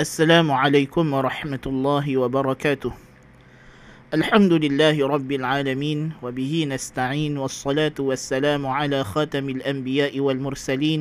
السلام 0.00 0.48
عليكم 0.48 1.12
ورحمة 1.12 1.60
الله 1.66 2.06
وبركاته 2.16 2.92
الحمد 4.16 4.52
لله 4.64 4.96
رب 4.96 5.30
العالمين 5.32 6.24
وبه 6.24 6.52
نستعين 6.72 7.36
والصلاة 7.36 8.00
والسلام 8.00 8.64
على 8.64 9.04
خاتم 9.04 9.44
الأنبياء 9.60 10.16
والمرسلين 10.16 11.00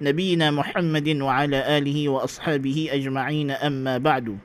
نبينا 0.00 0.46
محمد 0.56 1.08
وعلى 1.20 1.58
آله 1.76 1.98
وأصحابه 2.08 2.96
أجمعين 2.96 3.60
أما 3.60 4.00
بعد 4.00 4.40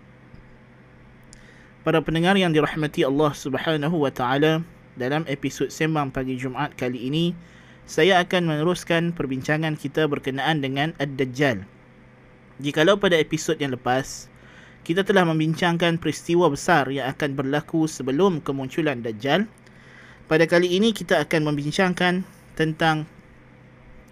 Para 1.88 2.04
pendengar 2.04 2.36
yang 2.36 2.52
dirahmati 2.52 3.08
Allah 3.08 3.32
Subhanahu 3.32 4.04
wa 4.04 4.12
taala, 4.12 4.60
dalam 5.00 5.24
episod 5.32 5.72
sembang 5.72 6.12
pagi 6.12 6.36
Jumaat 6.36 6.76
kali 6.76 7.08
ini, 7.08 7.32
saya 7.88 8.20
akan 8.28 8.44
meneruskan 8.44 9.16
perbincangan 9.16 9.80
kita 9.80 10.04
berkenaan 10.12 10.60
dengan 10.60 10.92
Ad-Dajjal. 11.00 11.79
Jikalau 12.60 13.00
pada 13.00 13.16
episod 13.16 13.56
yang 13.56 13.72
lepas, 13.72 14.28
kita 14.84 15.08
telah 15.08 15.24
membincangkan 15.24 15.96
peristiwa 15.96 16.52
besar 16.52 16.92
yang 16.92 17.08
akan 17.08 17.32
berlaku 17.32 17.88
sebelum 17.88 18.44
kemunculan 18.44 19.00
Dajjal, 19.00 19.48
pada 20.28 20.44
kali 20.44 20.76
ini 20.76 20.92
kita 20.92 21.24
akan 21.24 21.48
membincangkan 21.48 22.28
tentang 22.60 23.08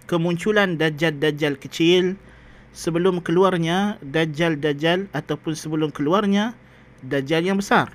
kemunculan 0.08 0.80
Dajjal-Dajjal 0.80 1.60
kecil 1.60 2.16
sebelum 2.72 3.20
keluarnya 3.20 4.00
Dajjal-Dajjal 4.00 5.12
ataupun 5.12 5.52
sebelum 5.52 5.92
keluarnya 5.92 6.56
Dajjal 7.04 7.44
yang 7.44 7.60
besar. 7.60 7.92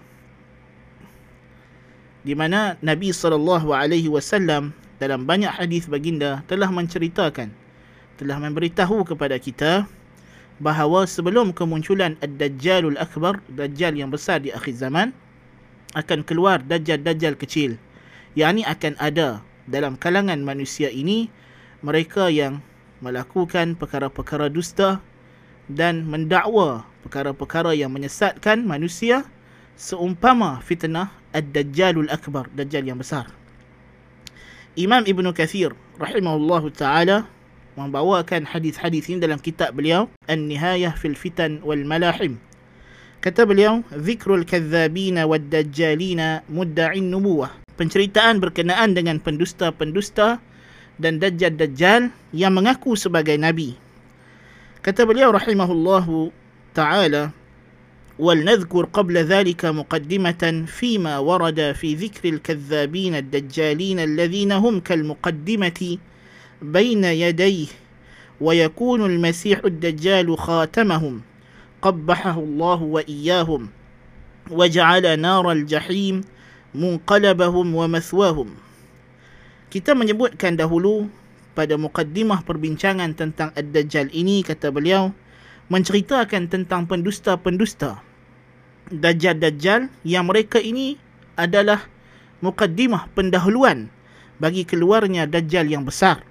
Di 2.22 2.38
mana 2.38 2.77
Nabi 2.85 3.09
SAW 3.09 4.70
dalam 5.02 5.20
banyak 5.25 5.49
hadis 5.49 5.89
baginda 5.89 6.45
telah 6.45 6.70
menceritakan, 6.70 7.49
telah 8.22 8.38
memberitahu 8.38 9.02
kepada 9.02 9.41
kita 9.41 9.89
bahawa 10.62 11.09
sebelum 11.09 11.55
kemunculan 11.55 12.20
Ad-Dajjalul 12.21 12.99
Akbar, 13.02 13.41
Dajjal 13.49 13.98
yang 13.98 14.13
besar 14.13 14.41
di 14.44 14.53
akhir 14.53 14.77
zaman, 14.77 15.16
akan 15.97 16.25
keluar 16.25 16.61
Dajjal-Dajjal 16.61 17.38
kecil. 17.38 17.78
Yang 18.33 18.61
ini 18.61 18.63
akan 18.66 18.94
ada 18.97 19.45
dalam 19.69 19.94
kalangan 19.97 20.41
manusia 20.41 20.89
ini 20.89 21.30
mereka 21.86 22.28
yang 22.33 22.59
melakukan 23.03 23.78
perkara-perkara 23.78 24.50
dusta 24.50 25.03
dan 25.69 26.03
mendakwa 26.09 26.88
perkara-perkara 27.06 27.75
yang 27.75 27.91
menyesatkan 27.91 28.63
manusia 28.63 29.28
seumpama 29.75 30.63
fitnah 30.63 31.11
Ad-Dajjalul 31.33 32.09
Akbar, 32.09 32.50
Dajjal 32.53 32.88
yang 32.88 33.00
besar. 33.02 33.30
Imam 34.73 35.06
Ibn 35.06 35.30
Kathir 35.38 35.78
rahimahullahu 36.02 36.73
taala 36.73 37.30
membawakan 37.78 38.42
hadis-hadis 38.42 39.06
ini 39.06 39.22
dalam 39.22 39.39
kitab 39.39 39.78
beliau 39.78 40.11
An-Nihayah 40.27 40.98
fil 40.98 41.14
Fitan 41.14 41.62
wal 41.62 41.86
Malahim. 41.86 42.42
Kata 43.22 43.47
beliau, 43.47 43.83
"Zikrul 43.94 44.47
kadzabina 44.47 45.27
wad 45.27 45.50
dajjalina 45.50 46.42
mudda'in 46.50 47.11
nubuwah." 47.11 47.55
Penceritaan 47.78 48.42
berkenaan 48.42 48.94
dengan 48.94 49.22
pendusta-pendusta 49.22 50.42
dan 50.98 51.22
dajjal-dajjal 51.22 52.11
yang 52.34 52.53
mengaku 52.55 52.98
sebagai 52.98 53.39
nabi. 53.39 53.78
Kata 54.83 55.06
beliau 55.06 55.31
rahimahullahu 55.31 56.34
taala, 56.75 57.31
"ولنذكر 58.19 58.91
قبل 58.91 59.14
ذلك 59.31 59.62
مقدمة 59.62 60.42
فيما 60.67 61.14
ورد 61.22 61.78
في 61.78 61.94
ذكر 61.94 62.39
الكذابين 62.39 63.14
الدجالين 63.14 63.98
الذين 64.03 64.53
هم 64.58 64.83
كالمقدمة 64.83 65.81
بين 66.62 67.05
يديه 67.05 67.70
ويكون 68.41 69.00
المسيح 69.06 69.58
الدجال 69.64 70.39
خاتمهم 70.39 71.14
قبحه 71.83 72.36
الله 72.39 72.81
وإياهم 72.83 73.62
وجعل 74.50 75.05
نار 75.20 75.53
الجحيم 75.53 76.17
منقلبهم 76.75 77.67
ومثواهم 77.75 78.48
kita 79.69 79.93
menyebutkan 79.93 80.56
dahulu 80.56 81.12
pada 81.53 81.76
mukaddimah 81.76 82.41
perbincangan 82.47 83.12
tentang 83.12 83.53
Ad-Dajjal 83.53 84.09
ini 84.16 84.41
kata 84.41 84.72
beliau 84.72 85.12
menceritakan 85.69 86.49
tentang 86.49 86.88
pendusta-pendusta 86.88 88.00
Dajjal-Dajjal 88.88 89.93
yang 90.09 90.25
mereka 90.25 90.56
ini 90.56 90.97
adalah 91.37 91.84
mukaddimah 92.41 93.12
pendahuluan 93.12 93.93
bagi 94.41 94.65
keluarnya 94.65 95.28
Dajjal 95.28 95.69
yang 95.69 95.84
besar 95.84 96.25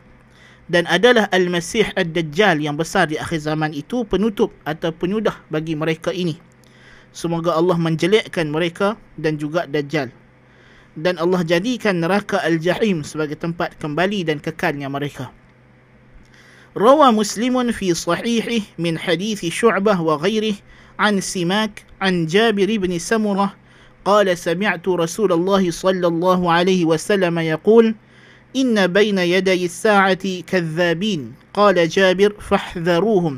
dan 0.67 0.83
adalah 0.91 1.31
Al-Masih 1.31 1.95
Ad-Dajjal 1.95 2.59
yang 2.59 2.75
besar 2.75 3.07
di 3.07 3.15
akhir 3.15 3.39
zaman 3.39 3.71
itu 3.71 4.03
penutup 4.03 4.51
atau 4.67 4.91
penyudah 4.91 5.35
bagi 5.47 5.79
mereka 5.79 6.11
ini. 6.11 6.35
Semoga 7.15 7.55
Allah 7.55 7.79
menjelekkan 7.79 8.51
mereka 8.51 8.99
dan 9.15 9.39
juga 9.39 9.63
Dajjal. 9.65 10.11
Dan 10.97 11.15
Allah 11.21 11.45
jadikan 11.45 12.03
neraka 12.03 12.41
Al-Jahim 12.43 13.05
sebagai 13.05 13.39
tempat 13.39 13.79
kembali 13.79 14.27
dan 14.27 14.43
kekalnya 14.43 14.91
mereka. 14.91 15.31
روى 16.77 17.09
مسلم 17.11 17.71
في 17.71 17.93
صحيحه 17.93 18.77
من 18.77 19.01
حديث 19.01 19.45
شعبة 19.45 20.01
وغيره 20.01 20.55
عن 20.99 21.21
سماك 21.21 21.85
عن 22.01 22.25
جابر 22.25 22.77
بن 22.77 22.99
سمرة 22.99 23.55
قال 24.05 24.37
سمعت 24.37 24.87
رسول 24.87 25.33
الله 25.33 25.71
صلى 25.71 26.07
الله 26.07 26.51
عليه 26.51 26.85
وسلم 26.85 27.39
يقول 27.39 27.95
إن 28.55 28.87
بين 28.87 29.17
يدي 29.19 29.65
الساعة 29.65 30.23
كذابين 30.47 31.21
قال 31.53 31.75
جابر 31.89 32.31
فاحذروهم 32.39 33.35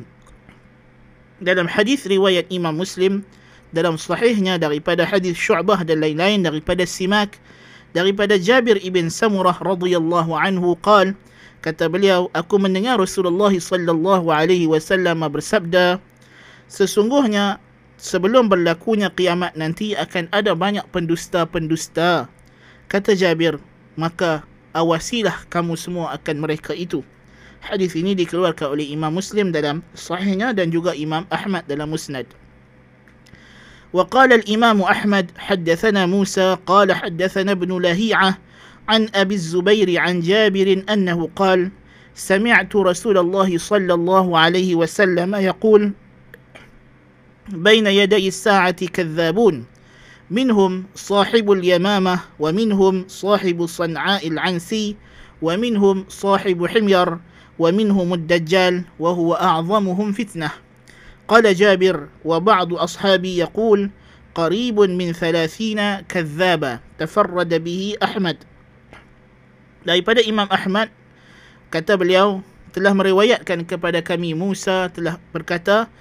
dalam 1.40 1.72
hadis 1.72 2.04
riwayat 2.04 2.52
Imam 2.52 2.76
Muslim 2.76 3.24
dalam 3.72 3.96
sahihnya 3.96 4.60
daripada 4.60 5.08
hadis 5.08 5.40
Syu'bah 5.40 5.88
dan 5.88 6.04
lain-lain 6.04 6.44
daripada 6.44 6.84
Simak 6.84 7.40
daripada 7.96 8.36
Jabir 8.36 8.76
ibn 8.84 9.08
Samurah 9.08 9.56
radhiyallahu 9.64 10.36
anhu 10.36 10.76
qal 10.84 11.16
kata 11.64 11.88
beliau 11.88 12.28
aku 12.36 12.60
mendengar 12.60 13.00
Rasulullah 13.00 13.56
sallallahu 13.56 14.28
alaihi 14.30 14.68
wasallam 14.68 15.24
bersabda 15.32 16.04
sesungguhnya 16.68 17.58
sebelum 17.96 18.52
berlakunya 18.52 19.08
kiamat 19.12 19.56
nanti 19.56 19.96
akan 19.96 20.28
ada 20.36 20.52
banyak 20.54 20.84
pendusta-pendusta 20.92 22.28
kata 22.92 23.12
Jabir 23.16 23.64
maka 23.96 24.44
awasilah 24.74 25.46
kamu 25.50 25.74
semua 25.80 26.14
akan 26.16 26.46
mereka 26.46 26.72
itu 26.78 27.02
hadis 27.60 27.96
ini 27.98 28.16
dikeluarkan 28.16 28.76
oleh 28.78 28.88
Imam 28.88 29.12
Muslim 29.12 29.52
dalam 29.52 29.84
sahihnya 29.98 30.56
dan 30.56 30.72
juga 30.72 30.96
Imam 30.96 31.28
Ahmad 31.30 31.66
dalam 31.68 31.92
Musnad 31.92 32.26
وقال 33.94 34.34
الإمام 34.34 34.82
أحمد 34.82 35.32
حدثنا 35.38 36.06
موسى 36.06 36.58
قال 36.66 36.94
حدثنا 36.94 37.52
ابن 37.52 37.82
لهيعة 37.82 38.38
عن 38.90 39.10
أبي 39.16 39.36
الزبير 39.36 40.00
عن 40.00 40.22
جابر 40.22 40.84
أنه 40.90 41.30
قال 41.36 41.72
سمعت 42.14 42.76
رسول 42.76 43.18
الله 43.18 43.58
صلى 43.58 43.94
الله 43.94 44.38
عليه 44.38 44.76
وسلم 44.76 45.36
يقول 45.36 45.92
بين 47.50 47.88
يدي 47.88 48.28
الساعة 48.28 48.86
كذابون 48.86 49.66
منهم 50.31 50.85
صاحب 50.95 51.47
اليمامة 51.53 52.41
ومنهم 52.41 52.95
صاحب 53.09 53.59
صنعاء 53.67 54.29
العنسي 54.29 54.97
ومنهم 55.43 56.05
صاحب 56.09 56.59
حمير 56.67 57.09
ومنهم 57.59 58.09
الدجال 58.15 58.75
وهو 58.99 59.35
أعظمهم 59.35 60.13
فتنة. 60.13 60.51
قال 61.29 61.45
جابر 61.55 62.09
وبعض 62.25 62.75
أصحابي 62.75 63.37
يقول 63.39 63.91
قريب 64.35 64.81
من 64.81 65.13
ثلاثين 65.13 65.81
كذابا 66.09 66.81
تفرد 66.99 67.53
به 67.65 67.97
أحمد. 68.03 68.37
Daripada 69.85 70.25
Imam 70.25 70.49
Ahmad 70.49 70.89
kata 71.69 72.01
beliau 72.01 72.41
telah 72.73 72.97
meriwayatkan 72.97 73.69
kepada 73.69 74.01
kami 74.01 74.33
Musa 74.33 74.89
telah 74.89 75.21
berkata 75.31 75.93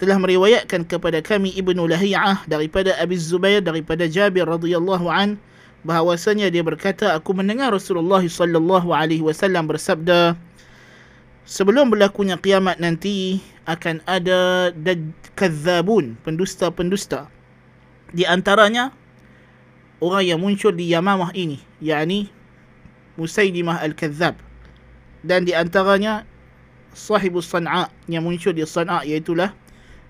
telah 0.00 0.16
meriwayatkan 0.16 0.88
kepada 0.88 1.20
kami 1.20 1.52
Ibnu 1.60 1.84
Lahiyah 1.84 2.48
daripada 2.48 2.96
Abi 2.96 3.20
Zubair 3.20 3.60
daripada 3.60 4.08
Jabir 4.08 4.48
radhiyallahu 4.48 5.12
an 5.12 5.36
bahawasanya 5.84 6.48
dia 6.48 6.64
berkata 6.64 7.12
aku 7.12 7.36
mendengar 7.36 7.68
Rasulullah 7.68 8.24
sallallahu 8.24 8.96
alaihi 8.96 9.20
wasallam 9.20 9.68
bersabda 9.68 10.40
sebelum 11.44 11.92
berlakunya 11.92 12.40
kiamat 12.40 12.80
nanti 12.80 13.44
akan 13.68 14.00
ada 14.08 14.72
kadzabun 15.36 16.16
pendusta-pendusta. 16.24 17.28
Di 18.16 18.24
antaranya 18.24 18.96
orang 20.00 20.24
yang 20.24 20.40
muncul 20.40 20.72
di 20.72 20.88
Yamamah 20.88 21.36
ini 21.36 21.60
yakni 21.84 22.32
Musailimah 23.20 23.84
Al-Kadzab 23.84 24.32
dan 25.20 25.44
di 25.44 25.52
antaranya 25.52 26.24
sahibus 26.96 27.52
San'a 27.52 27.92
yang 28.08 28.24
muncul 28.24 28.56
di 28.56 28.64
San'a 28.64 29.04
iaitulah 29.04 29.52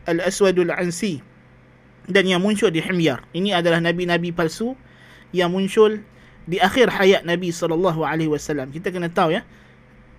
Al-Aswadul 0.08 0.72
Ansi 0.72 1.20
dan 2.08 2.24
yang 2.26 2.40
muncul 2.40 2.72
di 2.72 2.80
Himyar. 2.80 3.24
Ini 3.36 3.60
adalah 3.60 3.78
nabi-nabi 3.82 4.32
palsu 4.32 4.74
yang 5.30 5.52
muncul 5.52 6.00
di 6.48 6.58
akhir 6.58 6.90
hayat 6.90 7.22
Nabi 7.22 7.54
sallallahu 7.54 8.02
alaihi 8.02 8.30
wasallam. 8.32 8.72
Kita 8.74 8.90
kena 8.90 9.12
tahu 9.12 9.36
ya. 9.36 9.46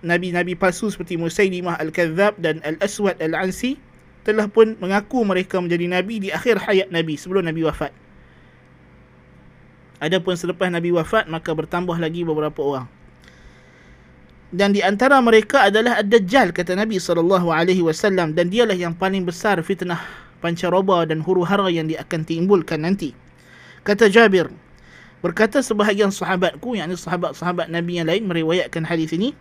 Nabi-nabi 0.02 0.58
palsu 0.58 0.90
seperti 0.90 1.14
Musailimah 1.14 1.78
Al-Kadzab 1.78 2.40
dan 2.42 2.58
Al-Aswad 2.66 3.22
Al-Ansi 3.22 3.78
telah 4.22 4.46
pun 4.46 4.78
mengaku 4.78 5.22
mereka 5.26 5.58
menjadi 5.58 5.86
nabi 5.90 6.22
di 6.22 6.28
akhir 6.30 6.62
hayat 6.62 6.90
nabi 6.94 7.18
sebelum 7.18 7.42
nabi 7.42 7.66
wafat. 7.66 7.90
Adapun 10.02 10.34
selepas 10.34 10.70
nabi 10.70 10.90
wafat 10.90 11.30
maka 11.30 11.50
bertambah 11.54 11.94
lagi 11.98 12.26
beberapa 12.26 12.58
orang. 12.62 12.86
Dan 14.52 14.76
di 14.76 14.84
antara 14.84 15.16
mereka 15.24 15.72
adalah 15.72 16.04
Ad-Dajjal 16.04 16.52
kata 16.52 16.76
Nabi 16.76 17.00
sallallahu 17.00 17.48
alaihi 17.48 17.80
wasallam. 17.80 18.36
Dan 18.36 18.52
dialah 18.52 18.76
yang 18.76 18.92
paling 18.92 19.24
besar 19.24 19.56
fitnah 19.64 19.98
pancaroba 20.44 21.08
dan 21.08 21.24
huru-hara 21.24 21.72
yang 21.72 21.88
dia 21.88 22.04
akan 22.04 22.20
timbulkan 22.28 22.84
nanti. 22.84 23.16
Kata 23.80 24.12
Jabir, 24.12 24.52
berkata 25.24 25.64
sebahagian 25.64 26.12
sahabatku 26.12 26.76
yakni 26.76 27.00
sahabat-sahabat 27.00 27.72
Nabi 27.72 27.98
yang 27.98 28.06
lain 28.12 28.28
meriwayatkan 28.28 28.84
hadis 28.84 29.16
ini 29.16 29.32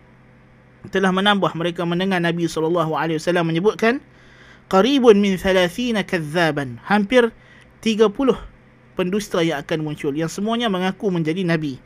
telah 0.90 1.12
menambah 1.12 1.52
mereka 1.60 1.84
mendengar 1.84 2.24
Nabi 2.24 2.48
sallallahu 2.48 2.96
alaihi 2.96 3.20
wasallam 3.20 3.52
menyebutkan 3.52 4.00
qaribun 4.72 5.20
min 5.20 5.36
30 5.36 5.68
kadzaban. 6.08 6.80
Hampir 6.88 7.36
30 7.84 8.16
pendusta 8.96 9.44
yang 9.44 9.60
akan 9.60 9.80
muncul 9.84 10.16
yang 10.16 10.32
semuanya 10.32 10.72
mengaku 10.72 11.10
menjadi 11.10 11.42
nabi 11.44 11.82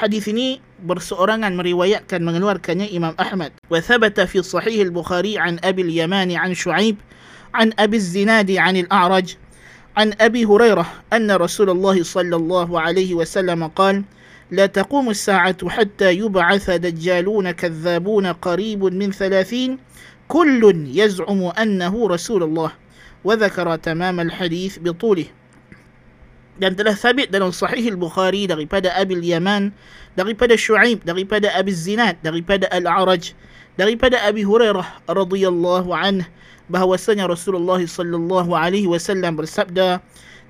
hadis 0.00 0.24
ini 0.32 0.64
berseorangan 0.88 1.52
meriwayatkan 1.52 2.24
mengeluarkannya 2.24 2.88
Imam 2.88 3.12
Ahmad 3.20 3.52
wa 3.68 3.76
thabata 3.84 4.24
fi 4.24 4.40
sahih 4.40 4.88
al-Bukhari 4.88 5.36
an 5.36 5.60
Abi 5.60 5.84
al-Yamani 5.84 6.40
an 6.40 6.56
Shu'aib 6.56 6.96
an 7.52 7.76
Abi 7.76 8.00
az-Zinadi 8.00 8.56
an 8.56 8.80
al-A'raj 8.80 9.36
هريرة 10.00 10.86
أن 11.12 11.30
رسول 11.30 11.70
الله 11.70 12.02
صلى 12.02 12.36
الله 12.36 12.80
عليه 12.80 13.14
وسلم 13.14 13.66
قال 13.66 14.04
لا 14.50 14.66
تقوم 14.66 15.10
الساعة 15.10 15.68
حتى 15.68 16.12
يبعث 16.14 16.70
دجالون 16.70 17.50
كذابون 17.50 18.26
قريب 18.26 18.84
من 18.84 19.12
ثلاثين 19.12 19.78
كل 20.28 20.86
يزعم 20.94 21.42
أنه 21.42 22.08
رسول 22.08 22.42
الله 22.42 22.70
وذكر 23.24 23.76
تمام 23.76 24.20
الحديث 24.20 24.78
بطوله 24.78 25.24
dan 26.60 26.76
telah 26.76 26.92
sabit 26.92 27.32
dalam 27.32 27.50
sahih 27.50 27.96
al-Bukhari 27.96 28.44
daripada 28.44 28.92
Abi 28.92 29.16
al-Yaman 29.16 29.72
daripada 30.14 30.54
Shu'aib 30.54 31.00
daripada 31.08 31.48
Abi 31.56 31.72
Zinad 31.72 32.20
daripada 32.20 32.68
Al-A'raj 32.68 33.32
daripada 33.80 34.20
Abi 34.20 34.44
Hurairah 34.44 35.08
radhiyallahu 35.08 35.90
anhu 35.96 36.28
bahwasanya 36.70 37.26
Rasulullah 37.26 37.82
sallallahu 37.82 38.54
alaihi 38.54 38.86
wasallam 38.86 39.34
bersabda 39.40 39.98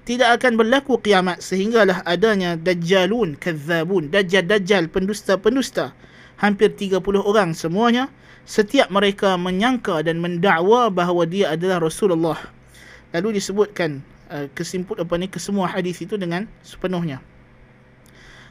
tidak 0.05 0.43
akan 0.43 0.59
berlaku 0.61 1.01
kiamat 1.01 1.41
sehinggalah 1.41 2.05
adanya 2.05 2.59
dajjalun 2.59 3.39
kadzabun 3.41 4.13
dajjal 4.13 4.45
dajjal 4.45 4.91
pendusta-pendusta. 4.91 5.97
Hampir 6.41 6.73
30 6.73 7.05
orang 7.21 7.53
semuanya 7.53 8.09
setiap 8.49 8.89
mereka 8.89 9.37
menyangka 9.37 10.01
dan 10.01 10.19
mendakwa 10.19 10.89
bahawa 10.89 11.29
dia 11.29 11.53
adalah 11.53 11.85
Rasulullah. 11.85 12.41
Lalu 13.13 13.39
disebutkan 13.41 14.01
uh, 14.31 14.47
kesimpul 14.55 14.97
apa 14.97 15.19
ni 15.19 15.27
kesemua 15.27 15.67
hadis 15.69 16.01
itu 16.01 16.15
dengan 16.17 16.47
sepenuhnya. 16.63 17.21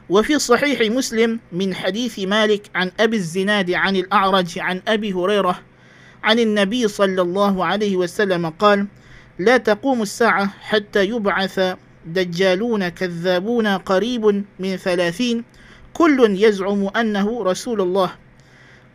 وفي 0.09 0.39
صحيح 0.39 0.81
مسلم 0.81 1.39
من 1.53 1.69
حديث 1.75 2.19
مالك 2.19 2.73
عن 2.75 2.91
أبي 2.99 3.17
الزناد 3.17 3.71
عن 3.71 3.95
الأعرج 3.95 4.59
عن 4.59 4.81
أبي 4.87 5.13
هريرة 5.13 5.59
عن 6.23 6.39
النبي 6.39 6.87
صلى 6.87 7.21
الله 7.21 7.65
عليه 7.65 7.97
وسلم 7.97 8.49
قال 8.49 8.87
لا 9.39 9.57
تقوم 9.57 10.01
الساعة 10.01 10.45
حتى 10.61 11.05
يبعث 11.05 11.77
دجالون 12.05 12.89
كذابون 12.89 13.67
قريب 13.67 14.43
من 14.59 14.77
ثلاثين 14.77 15.43
كل 15.93 16.17
يزعم 16.41 16.87
أنه 16.97 17.43
رسول 17.43 17.81
الله 17.81 18.11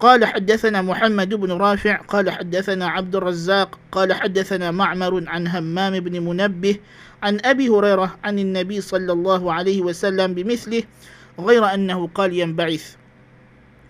قال 0.04 0.20
حدثنا 0.24 0.84
محمد 0.84 1.34
بن 1.34 1.52
رافع 1.52 1.96
قال 1.96 2.30
حدثنا 2.30 2.88
عبد 2.88 3.16
الرزاق 3.16 3.78
قال 3.92 4.12
حدثنا 4.12 4.70
معمر 4.70 5.24
عن 5.28 5.48
همام 5.48 6.00
بن 6.00 6.20
منبه 6.20 6.76
عن 7.22 7.40
أبي 7.44 7.68
هريرة 7.68 8.16
عن 8.24 8.38
النبي 8.38 8.80
صلى 8.80 9.12
الله 9.12 9.52
عليه 9.52 9.80
وسلم 9.82 10.34
بمثله 10.34 10.82
غير 11.40 11.64
أنه 11.64 12.08
قال 12.12 12.36
ينبعث 12.36 13.00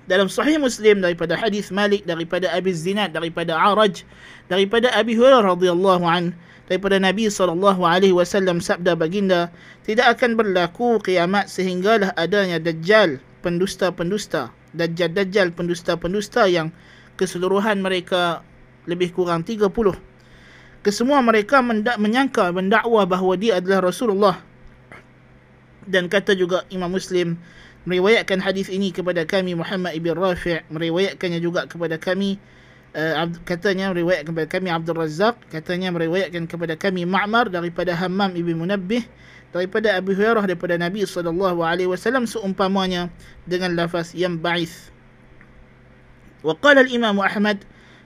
dalam 0.07 0.31
sahih 0.31 0.61
Muslim 0.63 1.03
daripada 1.03 1.35
hadis 1.35 1.75
Malik 1.75 2.07
daripada 2.07 2.47
Abi 2.55 2.71
Zinad 2.71 3.11
daripada 3.11 3.59
Araj 3.59 4.07
daripada 4.47 4.95
Abi 4.95 5.19
Hurairah 5.19 5.43
radhiyallahu 5.57 6.05
an 6.07 6.37
daripada 6.71 7.01
Nabi 7.03 7.27
sallallahu 7.27 7.83
alaihi 7.83 8.15
wasallam 8.15 8.63
sabda 8.63 8.95
baginda 8.95 9.51
tidak 9.83 10.15
akan 10.15 10.39
berlaku 10.39 11.03
kiamat 11.03 11.51
sehinggalah 11.51 12.15
adanya 12.15 12.61
dajjal 12.63 13.19
pendusta-pendusta 13.43 14.53
dajjal-dajjal 14.75 15.55
pendusta-pendusta 15.55 16.51
yang 16.51 16.75
keseluruhan 17.15 17.79
mereka 17.81 18.43
lebih 18.85 19.15
kurang 19.15 19.47
30. 19.47 19.71
Kesemua 20.85 21.25
mereka 21.25 21.65
mendak 21.65 21.97
menyangka 21.97 22.53
mendakwa 22.53 23.09
bahawa 23.09 23.35
dia 23.41 23.57
adalah 23.57 23.89
Rasulullah. 23.89 24.37
Dan 25.89 26.13
kata 26.13 26.37
juga 26.37 26.69
Imam 26.69 26.93
Muslim 26.93 27.41
meriwayatkan 27.89 28.41
hadis 28.41 28.69
ini 28.73 28.93
kepada 28.93 29.25
kami 29.25 29.57
Muhammad 29.57 29.93
ibn 29.97 30.13
Rafi' 30.17 30.65
meriwayatkannya 30.73 31.41
juga 31.41 31.69
kepada 31.69 32.01
kami 32.01 32.41
uh, 32.97 33.29
katanya 33.45 33.93
meriwayatkan 33.93 34.33
kepada 34.33 34.49
kami 34.49 34.69
Abdul 34.73 34.97
Razak 34.97 35.37
katanya 35.53 35.93
meriwayatkan 35.93 36.49
kepada 36.49 36.81
kami 36.81 37.05
Ma'mar 37.05 37.53
daripada 37.53 37.93
Hammam 37.93 38.33
ibn 38.41 38.57
Munabbih 38.57 39.05
daripada 39.55 39.95
Abu 39.95 40.19
Hurairah 40.19 40.51
daripada 40.51 40.75
Nabi 40.75 41.07
sallallahu 41.07 41.63
alaihi 41.63 41.87
wasallam 41.87 42.27
seumpamanya 42.27 43.07
dengan 43.47 43.79
lafaz 43.79 44.11
yang 44.11 44.35
ba'ith. 44.35 44.91
Wa 46.43 46.59
qala 46.59 46.83
al-Imam 46.83 47.23
Ahmad 47.23 47.63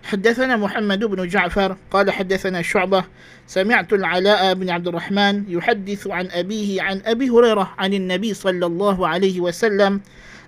حدثنا 0.08 0.56
محمد 0.56 1.04
بن 1.04 1.28
جعفر 1.28 1.76
قال 1.90 2.10
حدثنا 2.10 2.62
شعبة 2.62 3.04
سمعت 3.46 3.92
العلاء 3.92 4.54
بن 4.54 4.70
عبد 4.70 4.88
الرحمن 4.88 5.44
يحدث 5.48 6.06
عن 6.06 6.26
أبيه 6.30 6.82
عن 6.82 7.02
أبي 7.04 7.28
هريرة 7.28 7.74
عن 7.78 7.94
النبي 7.94 8.34
صلى 8.34 8.66
الله 8.66 9.08
عليه 9.08 9.40
وسلم 9.40 10.00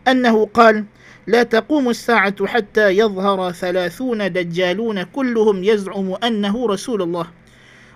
أنه 0.09 0.47
قال 0.55 0.85
لا 1.27 1.43
تقوم 1.43 1.91
الساعة 1.91 2.47
حتى 2.47 2.91
يظهر 2.91 3.53
ثلاثون 3.53 4.33
دجالون 4.33 5.03
كلهم 5.03 5.65
يزعم 5.65 6.15
أنه 6.25 6.67
رسول 6.67 7.03
الله 7.03 7.27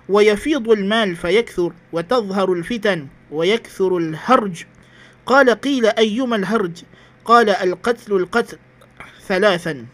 ويفيض 0.09 0.69
المال 0.69 1.15
فيكثر 1.15 1.73
وتظهر 1.93 2.53
الفتن 2.53 3.07
ويكثر 3.31 3.97
الهرج. 3.97 4.63
قال 5.25 5.49
قيل 5.49 5.85
أيما 5.85 6.35
الهرج؟ 6.35 6.83
قال 7.25 7.49
القتل 7.49 8.13
القتل 8.13 8.57
ثلاثا. 9.27 9.85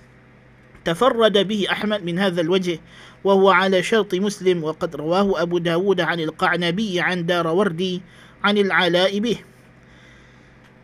تفرد 0.86 1.38
به 1.38 1.68
أحمد 1.72 2.04
من 2.04 2.20
هذا 2.20 2.42
الوجه 2.42 2.80
وهو 3.24 3.50
على 3.50 3.84
شرط 3.84 4.16
مسلم 4.16 4.64
وقد 4.64 4.96
رواه 4.96 5.42
أبو 5.42 5.58
داود 5.58 6.02
عن 6.02 6.20
القعنبي 6.20 7.02
عن 7.02 7.26
دار 7.26 7.48
وردي 7.48 8.02
عن 8.44 8.58
العلاء 8.58 9.20
به. 9.20 9.38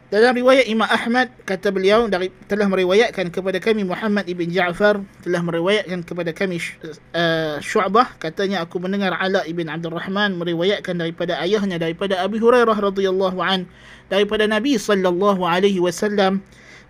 Dalam 0.08 0.40
riwayat 0.40 0.72
Imam 0.72 0.88
Ahmad 0.88 1.28
kata 1.44 1.68
beliau 1.68 2.08
dari 2.08 2.32
telah 2.48 2.64
meriwayatkan 2.72 3.28
kepada 3.28 3.60
kami 3.60 3.84
Muhammad 3.84 4.24
ibn 4.32 4.48
Ja'far 4.48 5.04
telah 5.20 5.44
meriwayatkan 5.44 6.00
kepada 6.08 6.32
kami 6.32 6.64
uh, 7.12 7.60
Syu'bah 7.60 8.16
katanya 8.16 8.64
aku 8.64 8.80
mendengar 8.80 9.12
Ala 9.20 9.44
ibn 9.44 9.68
Abdul 9.68 10.00
Rahman 10.00 10.40
meriwayatkan 10.40 10.96
daripada 10.96 11.36
ayahnya 11.44 11.76
daripada 11.76 12.24
Abi 12.24 12.40
Hurairah 12.40 12.80
radhiyallahu 12.80 13.36
an 13.44 13.68
daripada 14.08 14.48
Nabi 14.48 14.80
sallallahu 14.80 15.44
alaihi 15.44 15.84
wasallam 15.84 16.40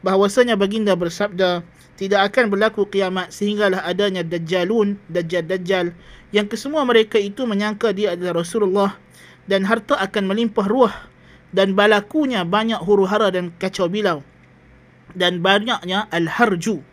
bahwasanya 0.05 0.53
baginda 0.53 0.93
bersabda 0.93 1.65
tidak 1.97 2.21
akan 2.29 2.53
berlaku 2.53 2.85
kiamat 2.85 3.33
sehinggalah 3.33 3.81
adanya 3.81 4.21
dajjalun 4.21 4.93
dajjal-dajjal 5.09 5.89
yang 6.37 6.45
kesemua 6.45 6.85
mereka 6.85 7.17
itu 7.17 7.49
menyangka 7.49 7.97
dia 7.97 8.13
adalah 8.13 8.45
Rasulullah 8.45 8.93
dan 9.49 9.65
harta 9.65 9.97
akan 9.97 10.29
melimpah 10.29 10.69
ruah 10.69 11.16
dan 11.57 11.73
balakunya 11.73 12.45
banyak 12.45 12.77
huru-hara 12.85 13.33
dan 13.33 13.49
kacau 13.57 13.89
bilau. 13.89 14.21
Dan 15.17 15.41
banyaknya 15.41 16.05
al-harju. 16.13 16.85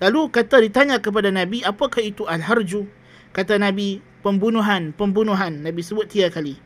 Lalu 0.00 0.32
kata 0.32 0.64
ditanya 0.64 0.96
kepada 1.04 1.28
nabi 1.28 1.60
apakah 1.60 2.00
itu 2.00 2.24
al-harju? 2.24 2.88
Kata 3.36 3.60
nabi 3.60 4.00
pembunuhan 4.24 4.96
pembunuhan. 4.96 5.60
Nabi 5.60 5.84
sebut 5.84 6.08
tiga 6.08 6.32
kali. 6.32 6.56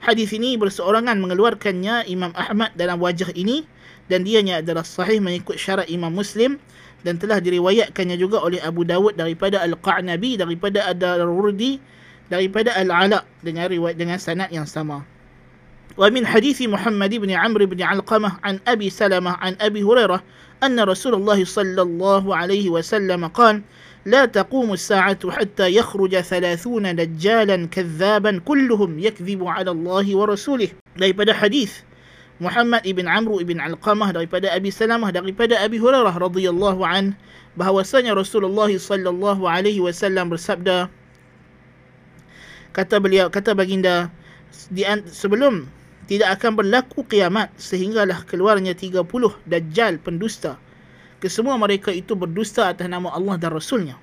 Hadis 0.00 0.32
ini 0.32 0.56
berseorangan 0.56 1.20
mengeluarkannya 1.20 2.08
Imam 2.08 2.32
Ahmad 2.32 2.72
dalam 2.72 2.96
wajah 3.04 3.28
ini. 3.36 3.68
Dan 4.08 4.24
dianya 4.24 4.64
adalah 4.64 4.82
sahih 4.82 5.20
mengikut 5.20 5.60
syarat 5.60 5.92
Imam 5.92 6.16
Muslim. 6.16 6.56
Dan 7.04 7.20
telah 7.20 7.44
diriwayatkannya 7.44 8.16
juga 8.16 8.40
oleh 8.40 8.64
Abu 8.64 8.88
Dawud 8.88 9.20
daripada 9.20 9.60
Al-Qa'nabi 9.60 10.40
daripada 10.40 10.88
Ad-Darurdi 10.88 11.76
daripada 12.32 12.72
Al-Ala 12.72 13.28
dengan 13.44 13.68
riwayat 13.68 14.00
dengan 14.00 14.16
sanad 14.16 14.48
yang 14.48 14.64
sama 14.64 15.11
ومن 15.97 16.27
حديث 16.27 16.61
محمد 16.61 17.15
بن 17.15 17.31
عمرو 17.31 17.65
بن 17.65 17.81
علقمة 17.81 18.31
عن 18.43 18.59
أبي 18.67 18.89
سلمة 18.89 19.31
عن 19.31 19.57
أبي 19.61 19.83
هريرة 19.83 20.23
أن 20.63 20.79
رسول 20.79 21.13
الله 21.13 21.45
صلى 21.45 21.81
الله 21.81 22.35
عليه 22.35 22.69
وسلم 22.69 23.27
قال 23.27 23.61
لا 24.05 24.25
تقوم 24.25 24.73
الساعة 24.73 25.31
حتى 25.31 25.75
يخرج 25.75 26.19
ثلاثون 26.21 26.95
دجالا 26.95 27.67
كذابا 27.67 28.41
كلهم 28.45 28.99
يكذب 28.99 29.43
على 29.43 29.71
الله 29.71 30.05
ورسوله 30.15 30.69
daripada 30.97 31.33
hadis 31.33 31.85
Muhammad 32.41 32.81
ibn 32.85 33.05
Amr 33.09 33.41
ibn 33.41 33.57
Alqamah 33.61 34.13
daripada 34.13 34.49
Abi 34.53 34.69
Salamah 34.69 35.09
daripada 35.09 35.57
Abi 35.61 35.77
Hurairah 35.81 36.13
radhiyallahu 36.13 36.85
an 36.85 37.17
bahwasanya 37.57 38.13
Rasulullah 38.17 38.69
sallallahu 38.69 39.45
alaihi 39.45 39.81
wasallam 39.81 40.29
bersabda 40.29 40.89
kata 42.73 43.01
beliau 43.01 43.29
kata 43.29 43.57
baginda 43.57 44.09
di, 44.69 44.85
sebelum 45.09 45.65
tidak 46.07 46.39
akan 46.39 46.63
berlaku 46.63 47.03
kiamat 47.03 47.51
sehinggalah 47.59 48.23
keluarnya 48.23 48.71
30 48.71 49.03
dajjal 49.43 49.99
pendusta 49.99 50.55
kesemua 51.19 51.59
mereka 51.59 51.91
itu 51.91 52.15
berdusta 52.15 52.71
atas 52.71 52.87
nama 52.87 53.11
Allah 53.11 53.35
dan 53.35 53.51
Rasulnya 53.51 53.95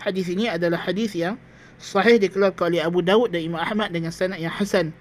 hadis 0.00 0.30
ini 0.30 0.46
adalah 0.46 0.78
hadis 0.78 1.16
yang 1.16 1.34
sahih 1.78 2.18
dikeluarkan 2.18 2.74
oleh 2.74 2.82
Abu 2.82 3.02
Dawud 3.02 3.34
dan 3.34 3.42
Imam 3.42 3.58
Ahmad 3.58 3.90
dengan 3.90 4.14
sanad 4.14 4.38
yang 4.38 4.54
hasan 4.54 4.94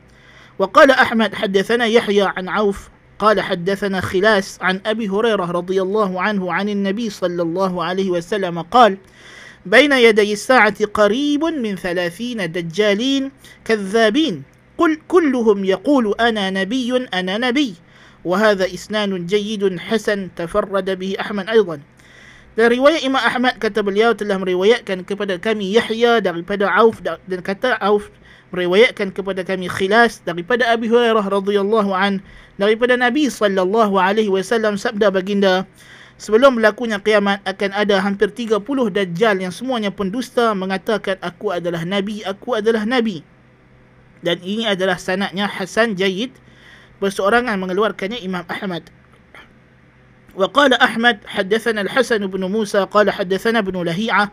وقال 0.58 0.92
أحمد 0.92 1.36
حدثنا 1.36 1.86
يحيى 1.86 2.22
عن 2.22 2.50
عوف 2.50 2.90
قال 3.20 3.42
حدثنا 3.42 4.02
خلاس 4.02 4.58
عن 4.62 4.82
أبي 4.86 5.10
هريرة 5.10 5.46
رضي 5.46 5.82
الله 5.82 6.22
عنه 6.22 6.54
عن 6.54 6.70
النبي 6.70 7.10
صلى 7.10 7.42
الله 7.42 7.84
عليه 7.84 8.10
وسلم 8.10 8.62
قال 8.62 8.98
بين 9.66 9.92
يدي 9.92 10.34
الساعة 10.34 10.86
قريب 10.86 11.44
من 11.46 11.76
ثلاثين 11.76 12.52
دجالين 12.52 13.32
كذابين 13.66 14.44
قل 14.78 15.02
كلهم 15.10 15.66
يقول 15.66 16.14
أنا 16.22 16.50
نبي 16.54 17.10
أنا 17.10 17.38
نبي 17.38 17.74
وهذا 18.26 18.66
إسنان 18.66 19.26
جيد 19.26 19.80
حسن 19.80 20.30
تفرد 20.38 20.88
به 21.00 21.18
أحمد 21.20 21.50
أيضا 21.50 21.78
Dan 22.58 22.74
riwayat 22.74 23.06
Imam 23.06 23.22
Ahmad 23.22 23.62
kata 23.62 23.86
beliau 23.86 24.18
telah 24.18 24.42
meriwayatkan 24.42 25.06
kepada 25.06 25.38
kami 25.38 25.78
Yahya 25.78 26.18
daripada 26.26 26.66
Auf 26.74 26.98
dan 27.06 27.46
kata 27.46 27.78
Auf 27.78 28.10
meriwayatkan 28.50 29.14
kepada 29.14 29.46
kami 29.46 29.70
khilas 29.70 30.26
daripada 30.26 30.66
Abi 30.66 30.90
Hurairah 30.90 31.22
radhiyallahu 31.22 31.94
an 31.94 32.18
daripada 32.58 32.98
Nabi 32.98 33.30
sallallahu 33.30 34.02
alaihi 34.02 34.34
wasallam 34.34 34.74
sabda 34.74 35.14
baginda 35.14 35.70
sebelum 36.18 36.58
berlakunya 36.58 36.98
kiamat 36.98 37.46
akan 37.46 37.78
ada 37.78 38.02
hampir 38.02 38.34
30 38.34 38.58
dajjal 38.90 39.38
yang 39.38 39.54
semuanya 39.54 39.94
pendusta 39.94 40.58
mengatakan 40.58 41.22
aku 41.22 41.54
adalah 41.54 41.86
nabi 41.86 42.26
aku 42.26 42.58
adalah 42.58 42.90
nabi 42.90 43.22
dan 44.26 44.42
ini 44.42 44.66
adalah 44.66 44.98
sanadnya 44.98 45.46
hasan 45.46 45.94
jayyid 45.94 46.34
berseorangan 46.98 47.58
mengeluarkannya 47.62 48.20
Imam 48.22 48.46
Ahmad 48.50 48.90
وقال 50.38 50.74
أحمد 50.74 51.18
حدثنا 51.26 51.82
الحسن 51.82 52.22
بن 52.30 52.46
موسى 52.46 52.86
قال 52.94 53.10
حدثنا 53.10 53.60
ابن 53.60 53.84
لهيعة 53.84 54.32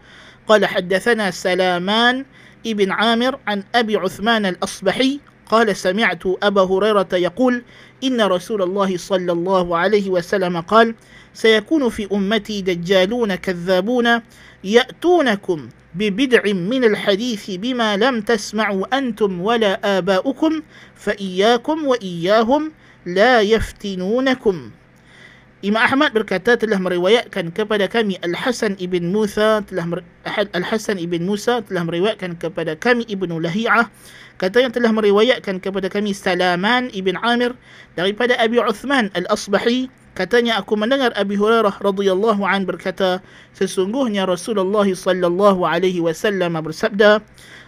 قال 0.49 0.67
حدثنا 0.67 1.31
سلامان 1.31 2.25
ابن 2.67 2.93
عامر 2.93 3.41
عن 3.49 3.65
أبي 3.75 3.97
عثمان 3.97 4.47
الأصبحي 4.47 5.21
قال 5.50 5.76
سمعت 5.76 6.24
أبا 6.44 6.62
هريرة 6.62 7.08
يقول 7.14 7.64
إن 8.04 8.22
رسول 8.22 8.62
الله 8.62 8.98
صلى 8.98 9.32
الله 9.32 9.78
عليه 9.78 10.10
وسلم 10.10 10.62
قال 10.62 10.96
سيكون 11.34 11.90
في 11.90 12.08
أمتي 12.12 12.62
دجالون 12.62 13.36
كذابون 13.36 14.22
يأتونكم 14.64 15.70
ببدع 15.96 16.54
من 16.54 16.84
الحديث 16.84 17.52
بما 17.52 17.98
لم 17.98 18.22
تسمعوا 18.22 18.98
أنتم 18.98 19.42
ولا 19.42 19.98
آباؤكم 19.98 20.62
فإياكم 20.96 21.88
وإياهم 21.88 22.72
لا 23.06 23.42
يفتنونكم 23.42 24.72
Imam 25.60 25.84
Ahmad 25.84 26.16
berkata 26.16 26.56
telah 26.56 26.80
meriwayatkan 26.80 27.52
kepada 27.52 27.84
kami 27.92 28.16
Al-Hasan 28.24 28.80
ibn 28.80 29.12
Musa 29.12 29.60
telah 29.68 30.00
Al-Hasan 30.56 30.96
ibn 30.96 31.28
Musa 31.28 31.60
telah 31.68 31.84
meriwayatkan 31.84 32.40
kepada 32.40 32.80
kami 32.80 33.04
Ibnu 33.12 33.44
Lahiyah 33.44 33.92
katanya 34.40 34.72
telah 34.72 34.96
meriwayatkan 34.96 35.60
kepada 35.60 35.92
kami 35.92 36.16
Salaman 36.16 36.88
ibn 36.96 37.20
Amir 37.20 37.60
daripada 38.00 38.40
Abi 38.40 38.56
Uthman 38.64 39.12
Al-Asbahi. 39.12 39.92
Katanya 40.16 40.64
aku 40.64 40.80
mendengar 40.80 41.12
Abi 41.20 41.36
Hurairah 41.36 41.76
radhiyallahu 41.84 42.40
an 42.48 42.64
berkata 42.64 43.20
sesungguhnya 43.52 44.24
Rasulullah 44.32 44.88
sallallahu 44.88 45.68
alaihi 45.68 46.00
wasallam 46.00 46.56
bersabda 46.56 47.20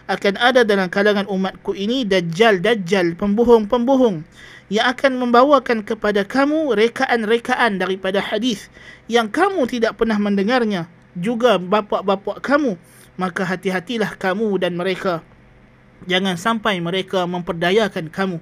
akan 0.08 0.34
ada 0.40 0.64
dalam 0.64 0.88
kalangan 0.88 1.28
umatku 1.28 1.76
ini 1.76 2.08
dajjal-dajjal 2.08 3.20
pembohong-pembohong 3.20 4.24
yang 4.72 4.88
akan 4.88 5.20
membawakan 5.20 5.84
kepada 5.84 6.24
kamu 6.24 6.72
rekaan-rekaan 6.72 7.76
daripada 7.76 8.24
hadis 8.24 8.72
yang 9.04 9.28
kamu 9.28 9.68
tidak 9.68 10.00
pernah 10.00 10.16
mendengarnya 10.16 10.88
juga 11.12 11.60
bapa-bapa 11.60 12.40
kamu. 12.40 12.80
Maka 13.20 13.44
hati-hatilah 13.44 14.16
kamu 14.16 14.56
dan 14.56 14.72
mereka. 14.72 15.20
Jangan 16.08 16.40
sampai 16.40 16.80
mereka 16.80 17.28
memperdayakan 17.28 18.08
kamu. 18.08 18.40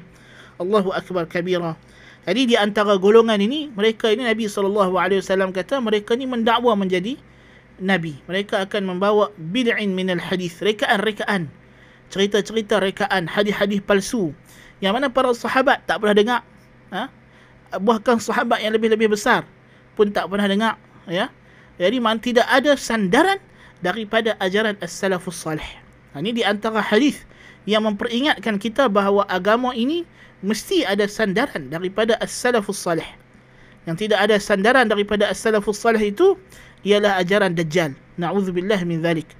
Allahu 0.63 0.95
akbar 0.95 1.27
kabira. 1.27 1.75
Jadi 2.23 2.55
di 2.55 2.57
antara 2.57 2.95
golongan 2.95 3.43
ini 3.43 3.75
mereka 3.75 4.15
ini 4.15 4.23
Nabi 4.23 4.47
SAW 4.47 5.51
kata 5.51 5.83
mereka 5.83 6.15
ni 6.15 6.31
mendakwa 6.31 6.79
menjadi 6.79 7.19
Nabi. 7.83 8.23
Mereka 8.31 8.71
akan 8.71 8.95
membawa 8.95 9.35
bid'in 9.35 9.91
minal 9.99 10.23
hadis 10.23 10.63
rekaan-rekaan. 10.63 11.51
Cerita-cerita 12.07 12.79
rekaan 12.79 13.27
hadis-hadis 13.27 13.83
palsu 13.83 14.31
yang 14.81 14.97
mana 14.97 15.13
para 15.13 15.31
sahabat 15.37 15.85
tak 15.85 16.01
pernah 16.01 16.17
dengar 16.17 16.41
ha? 16.93 17.09
bahkan 17.79 18.19
sahabat 18.19 18.61
yang 18.65 18.75
lebih-lebih 18.75 19.13
besar 19.13 19.47
pun 19.95 20.11
tak 20.11 20.27
pernah 20.27 20.49
dengar 20.49 20.75
ya? 21.07 21.29
Jadi 21.81 21.97
man 21.97 22.21
tidak 22.21 22.45
ada 22.53 22.77
sandaran 22.77 23.41
daripada 23.81 24.37
ajaran 24.45 24.77
as-salafus 24.85 25.33
salih. 25.33 25.65
Ha, 26.13 26.21
ini 26.21 26.37
di 26.37 26.43
antara 26.45 26.85
hadis 26.85 27.25
yang 27.65 27.89
memperingatkan 27.89 28.61
kita 28.61 28.93
bahawa 28.93 29.25
agama 29.33 29.73
ini 29.73 30.05
mesti 30.45 30.85
ada 30.85 31.09
sandaran 31.09 31.73
daripada 31.73 32.21
as-salafus 32.21 32.77
salih. 32.77 33.07
Yang 33.89 34.09
tidak 34.09 34.29
ada 34.29 34.37
sandaran 34.37 34.93
daripada 34.93 35.33
as-salafus 35.33 35.81
salih 35.81 36.13
itu 36.13 36.37
ialah 36.85 37.17
ajaran 37.17 37.57
dajjal. 37.57 37.97
Na'udzubillah 38.21 38.85
min 38.85 39.01
zalik 39.01 39.40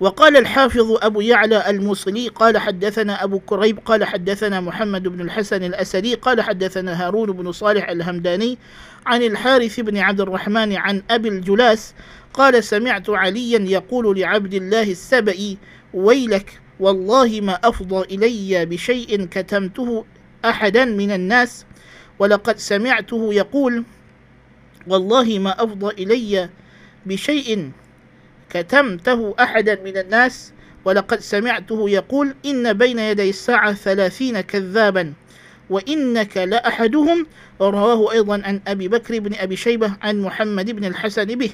وقال 0.00 0.36
الحافظ 0.36 0.98
أبو 1.02 1.20
يعلى 1.20 1.70
الموصلي 1.70 2.28
قال 2.28 2.58
حدثنا 2.58 3.24
أبو 3.24 3.40
كريب 3.40 3.78
قال 3.84 4.04
حدثنا 4.04 4.60
محمد 4.60 5.02
بن 5.08 5.20
الحسن 5.20 5.64
الأسدي 5.64 6.14
قال 6.14 6.40
حدثنا 6.40 7.06
هارون 7.06 7.32
بن 7.32 7.52
صالح 7.52 7.88
الهمداني 7.88 8.58
عن 9.06 9.22
الحارث 9.22 9.80
بن 9.80 9.98
عبد 9.98 10.20
الرحمن 10.20 10.76
عن 10.76 11.02
أبي 11.10 11.28
الجلاس 11.28 11.94
قال 12.34 12.64
سمعت 12.64 13.10
عليا 13.10 13.58
يقول 13.58 14.20
لعبد 14.20 14.54
الله 14.54 14.90
السبئي 14.90 15.58
ويلك 15.94 16.60
والله 16.80 17.40
ما 17.40 17.58
أفضى 17.64 18.14
إلي 18.14 18.66
بشيء 18.66 19.24
كتمته 19.24 20.04
أحدا 20.44 20.84
من 20.84 21.10
الناس 21.10 21.64
ولقد 22.18 22.58
سمعته 22.58 23.34
يقول 23.34 23.84
والله 24.86 25.38
ما 25.38 25.64
أفضى 25.64 26.02
إلي 26.02 26.48
بشيء 27.06 27.70
كتمته 28.52 29.34
أحدا 29.40 29.80
من 29.80 29.96
الناس 29.96 30.52
ولقد 30.84 31.20
سمعته 31.20 31.90
يقول 31.90 32.34
إن 32.46 32.72
بين 32.72 32.98
يدي 32.98 33.30
الساعة 33.30 33.72
ثلاثين 33.72 34.40
كذابا 34.40 35.12
وإنك 35.70 36.36
لأحدهم 36.36 37.26
رواه 37.60 38.12
أيضا 38.12 38.42
عن 38.44 38.60
أبي 38.68 38.88
بكر 38.88 39.18
بن 39.18 39.34
أبي 39.34 39.56
شيبة 39.56 39.96
عن 40.02 40.20
محمد 40.20 40.70
بن 40.70 40.84
الحسن 40.84 41.24
به 41.24 41.50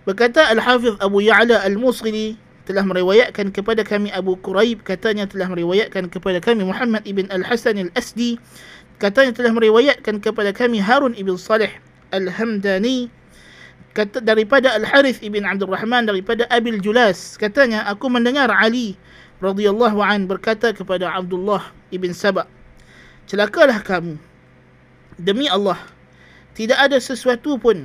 Berkata 0.00 0.48
Al-Hafiz 0.48 0.96
Abu 1.04 1.20
Ya'la 1.20 1.60
Al-Musili 1.60 2.32
telah 2.64 2.80
meriwayatkan 2.88 3.52
kepada 3.52 3.84
kami 3.84 4.08
Abu 4.08 4.32
Quraib 4.40 4.80
katanya 4.80 5.28
telah 5.28 5.52
meriwayatkan 5.52 6.08
kepada 6.08 6.40
kami 6.40 6.64
Muhammad 6.64 7.04
ibn 7.04 7.28
Al-Hasan 7.28 7.76
Al-Asdi 7.76 8.40
katanya 8.96 9.36
telah 9.36 9.52
meriwayatkan 9.52 10.24
kepada 10.24 10.56
kami 10.56 10.80
Harun 10.80 11.12
ibn 11.20 11.36
Salih 11.36 11.68
Al-Hamdani 12.16 13.12
kata 14.00 14.24
daripada 14.24 14.72
Al 14.72 14.88
Harith 14.88 15.20
ibn 15.20 15.44
Abdul 15.44 15.68
Rahman 15.68 16.08
daripada 16.08 16.48
Abil 16.48 16.80
Julas. 16.80 17.36
Katanya 17.36 17.84
aku 17.84 18.08
mendengar 18.08 18.48
Ali 18.48 18.96
radhiyallahu 19.44 20.00
an 20.00 20.24
berkata 20.24 20.72
kepada 20.72 21.12
Abdullah 21.12 21.68
ibn 21.92 22.16
Sabah 22.16 22.48
celakalah 23.28 23.84
kamu. 23.84 24.16
Demi 25.20 25.44
Allah 25.52 25.76
tidak 26.56 26.80
ada 26.80 26.96
sesuatu 26.96 27.60
pun 27.60 27.84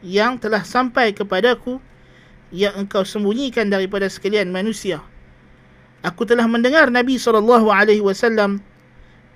yang 0.00 0.40
telah 0.40 0.64
sampai 0.64 1.12
kepadaku 1.12 1.76
yang 2.48 2.72
engkau 2.80 3.04
sembunyikan 3.04 3.68
daripada 3.68 4.08
sekalian 4.08 4.48
manusia 4.48 5.04
aku 6.00 6.24
telah 6.24 6.48
mendengar 6.48 6.88
Nabi 6.88 7.20
SAW 7.20 8.58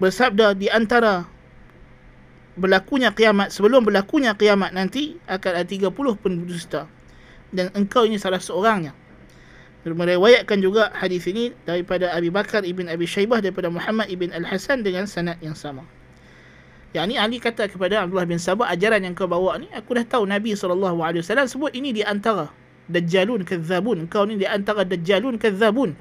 bersabda 0.00 0.56
di 0.56 0.66
antara 0.72 1.28
berlakunya 2.54 3.11
kiamat 3.11 3.50
sebelum 3.50 3.82
berlakunya 3.82 4.34
kiamat 4.38 4.70
nanti 4.70 5.18
akan 5.26 5.52
ada 5.58 5.66
30 5.66 5.90
pendusta 6.23 6.87
dan 7.50 7.70
engkau 7.75 8.06
ini 8.06 8.18
salah 8.18 8.38
seorangnya 8.38 8.94
meriwayatkan 9.92 10.64
juga 10.64 10.88
hadis 10.96 11.28
ini 11.28 11.52
daripada 11.68 12.08
Abi 12.16 12.32
Bakar 12.32 12.64
ibn 12.64 12.88
Abi 12.88 13.04
Shaybah 13.04 13.44
daripada 13.44 13.68
Muhammad 13.68 14.08
ibn 14.08 14.32
Al 14.32 14.49
Hasan 14.49 14.80
dengan 14.80 15.04
sanad 15.04 15.37
yang 15.44 15.52
sama. 15.52 15.84
Yang 16.96 17.04
ni 17.12 17.14
Ali 17.20 17.37
kata 17.37 17.68
kepada 17.68 18.06
Abdullah 18.06 18.25
bin 18.25 18.40
Sabah 18.40 18.70
ajaran 18.70 19.04
yang 19.04 19.12
kau 19.12 19.28
bawa 19.28 19.61
ni 19.61 19.68
aku 19.75 19.99
dah 19.99 20.06
tahu 20.06 20.25
Nabi 20.25 20.56
SAW 20.56 21.18
sebut 21.50 21.75
ini 21.75 21.90
di 21.90 22.00
antara 22.06 22.49
dajjalun 22.88 23.42
kadzabun 23.44 24.06
engkau 24.06 24.25
ni 24.25 24.38
di 24.38 24.46
antara 24.46 24.87
dajjalun 24.87 25.37
kadzabun 25.37 25.92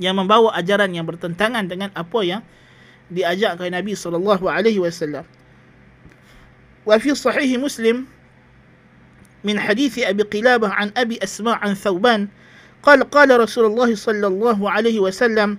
yang 0.00 0.16
membawa 0.16 0.56
ajaran 0.56 0.90
yang 0.96 1.04
bertentangan 1.04 1.68
dengan 1.68 1.92
apa 1.92 2.20
yang 2.24 2.40
diajarkan 3.12 3.70
Nabi 3.70 3.92
sallallahu 3.92 4.48
alaihi 4.48 4.80
wasallam. 4.80 5.28
وفي 6.86 7.14
صحيح 7.14 7.60
مسلم 7.60 8.06
من 9.44 9.60
حديث 9.60 9.98
أبي 9.98 10.22
قلابة 10.22 10.68
عن 10.68 10.92
أبي 10.96 11.18
أسماء 11.22 11.54
عن 11.54 11.74
ثوبان 11.74 12.28
قال 12.82 13.10
قال 13.10 13.40
رسول 13.40 13.64
الله 13.64 13.94
صلى 13.94 14.26
الله 14.26 14.70
عليه 14.70 15.00
وسلم 15.00 15.58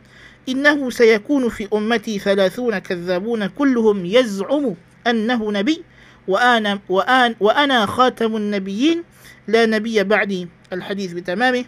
إنه 0.49 0.89
سيكون 0.89 1.49
في 1.49 1.67
أمتي 1.73 2.19
ثلاثون 2.19 2.77
كذابون 2.77 3.47
كلهم 3.47 4.05
يزعم 4.05 4.75
أنه 5.07 5.51
نبي 5.51 5.83
وأنا, 6.27 6.79
وأنا, 6.89 7.35
وأنا 7.39 7.85
خاتم 7.85 8.35
النبيين 8.35 9.03
لا 9.47 9.65
نبي 9.65 10.03
بعدي. 10.03 10.47
الحديث 10.73 11.13
بتمامه. 11.13 11.65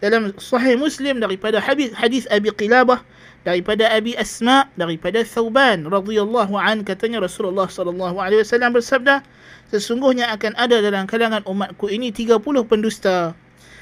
Dalam 0.00 0.32
sahih 0.40 0.80
Muslim 0.80 1.20
daripada 1.20 1.60
hadis 1.60 1.92
hadis 1.92 2.24
Abi 2.32 2.48
Qilabah 2.52 3.04
daripada 3.44 3.88
Abi 3.92 4.16
Asma 4.16 4.68
daripada 4.76 5.20
Thauban 5.24 5.84
radhiyallahu 5.88 6.56
an 6.56 6.84
katanya 6.84 7.20
Rasulullah 7.20 7.68
sallallahu 7.68 8.16
alaihi 8.16 8.40
wasallam 8.40 8.72
bersabda 8.72 9.20
sesungguhnya 9.68 10.32
akan 10.32 10.56
ada 10.56 10.80
dalam 10.80 11.04
kalangan 11.04 11.44
umatku 11.46 11.86
ini 11.92 12.10
30 12.10 12.40
pendusta. 12.66 13.36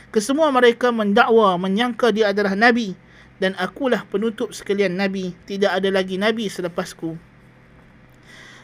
Kesemua 0.08 0.50
mereka 0.50 0.90
mendakwa 0.90 1.54
menyangka 1.60 2.10
dia 2.10 2.34
adalah 2.34 2.58
nabi 2.58 2.98
dan 3.38 3.54
akulah 3.60 4.02
penutup 4.08 4.50
sekalian 4.50 4.98
nabi. 4.98 5.37
Tidak 5.46 5.70
ada 5.70 5.88
lagi 5.92 6.18
nabi 6.18 6.50
selepasku 6.50 7.28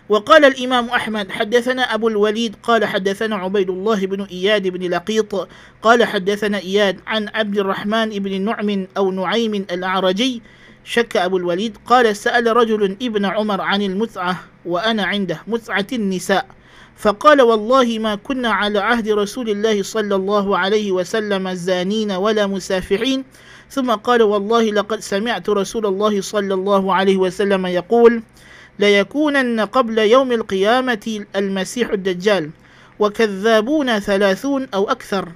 وقال 0.09 0.45
الإمام 0.45 0.89
أحمد 0.89 1.31
حدثنا 1.31 1.95
أبو 1.95 2.09
الوليد 2.09 2.57
قال 2.63 2.85
حدثنا 2.85 3.37
عبيد 3.37 3.71
الله 3.71 4.07
بن 4.07 4.23
إياد 4.23 4.69
بن 4.69 4.91
لقيط 4.91 5.49
قال 5.83 6.05
حدثنا 6.05 6.59
إياد 6.59 7.01
عن 7.07 7.29
عبد 7.29 7.59
الرحمن 7.59 8.09
بن 8.09 8.41
نعم 8.41 8.87
أو 8.97 9.11
نعيم 9.11 9.55
الأعرجي 9.55 10.43
شك 10.85 11.17
أبو 11.17 11.37
الوليد 11.37 11.77
قال 11.87 12.17
سأل 12.17 12.57
رجل 12.57 12.97
ابن 13.03 13.25
عمر 13.25 13.61
عن 13.61 13.83
المتعة 13.83 14.45
وأنا 14.65 15.05
عنده 15.05 15.41
متعة 15.47 15.87
النساء 15.93 16.47
فقال 16.97 17.43
والله 17.43 17.99
ما 17.99 18.15
كنا 18.15 18.51
على 18.51 18.79
عهد 18.79 19.09
رسول 19.09 19.51
الله 19.51 19.83
صلى 19.83 20.15
الله 20.15 20.59
عليه 20.59 20.93
وسلم 20.93 21.55
زانين 21.55 22.13
ولا 22.13 22.47
مسافحين 22.47 23.25
ثم 23.71 23.91
قال 23.91 24.23
والله 24.23 24.63
لقد 24.63 25.01
سمعت 25.01 25.49
رسول 25.51 25.87
الله 25.87 26.21
صلى 26.21 26.55
الله 26.55 26.95
عليه 26.95 27.17
وسلم 27.17 27.67
يقول 27.67 28.23
ليكونن 28.79 29.61
قبل 29.61 29.99
يوم 29.99 30.33
القيامة 30.33 31.25
المسيح 31.37 31.91
الدجال 31.91 32.51
وكذابون 32.99 33.99
ثلاثون 33.99 34.67
أو 34.75 34.91
أكثر. 34.91 35.29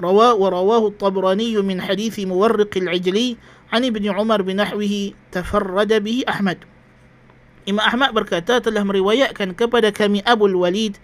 روا 0.00 0.32
ورواه 0.32 0.88
الطبراني 0.88 1.56
من 1.56 1.80
حديث 1.82 2.20
مورق 2.20 2.76
العجلي 2.76 3.36
عن 3.72 3.84
ابن 3.84 4.10
عمر 4.10 4.42
بنحوه 4.42 5.12
تفرد 5.32 6.04
به 6.04 6.24
أحمد. 6.28 6.58
إما 7.68 7.86
أحمد 7.86 8.14
بركاتات 8.14 8.68
لهم 8.68 8.90
رواية 8.90 9.24
كان 9.24 9.52
كبد 9.52 9.86
كمي 9.86 10.20
أبو 10.26 10.46
الوليد 10.46 10.96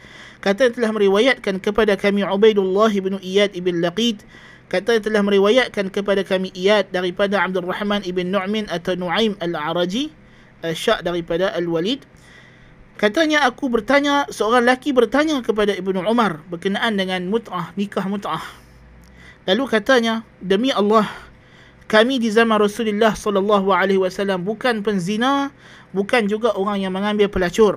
كانت 0.42 0.78
لهم 0.78 0.98
رواية 0.98 1.32
كان 1.32 1.58
كبد 1.58 1.90
كمي 1.90 2.22
عبيد 2.22 2.58
الله 2.58 3.00
بن 3.00 3.14
إياد 3.14 3.58
بن 3.58 3.80
لقيد 3.80 4.22
كانت 4.70 5.08
لهم 5.08 5.30
رواية 5.30 5.68
كان 5.68 5.88
كبد 5.88 6.20
كمي 6.20 6.52
إياد 6.56 6.86
دغيبان 6.92 7.34
عبد 7.34 7.56
الرحمن 7.56 7.98
بن 7.98 8.26
نعم 8.26 8.54
أتنعيم 8.56 9.36
العرجي 9.42 10.10
syak 10.62 11.04
daripada 11.04 11.52
Al-Walid. 11.52 12.04
Katanya 12.96 13.44
aku 13.44 13.68
bertanya 13.68 14.24
seorang 14.32 14.64
lelaki 14.64 14.96
bertanya 14.96 15.44
kepada 15.44 15.76
Ibnu 15.76 16.00
Umar 16.08 16.40
berkenaan 16.48 16.96
dengan 16.96 17.28
mut'ah 17.28 17.76
nikah 17.76 18.08
mut'ah. 18.08 18.40
Lalu 19.44 19.68
katanya 19.68 20.24
demi 20.40 20.72
Allah 20.72 21.04
kami 21.86 22.16
di 22.18 22.32
zaman 22.32 22.56
Rasulullah 22.56 23.12
sallallahu 23.12 23.68
alaihi 23.70 24.00
wasallam 24.00 24.42
bukan 24.42 24.80
penzina 24.80 25.52
bukan 25.92 26.24
juga 26.24 26.56
orang 26.56 26.82
yang 26.82 26.92
mengambil 26.96 27.28
pelacur. 27.28 27.76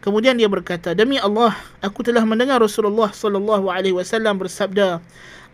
Kemudian 0.00 0.38
dia 0.38 0.46
berkata 0.46 0.94
demi 0.94 1.18
Allah 1.18 1.52
aku 1.82 2.06
telah 2.06 2.22
mendengar 2.22 2.62
Rasulullah 2.62 3.10
sallallahu 3.10 3.68
alaihi 3.68 3.98
wasallam 3.98 4.38
bersabda 4.38 5.02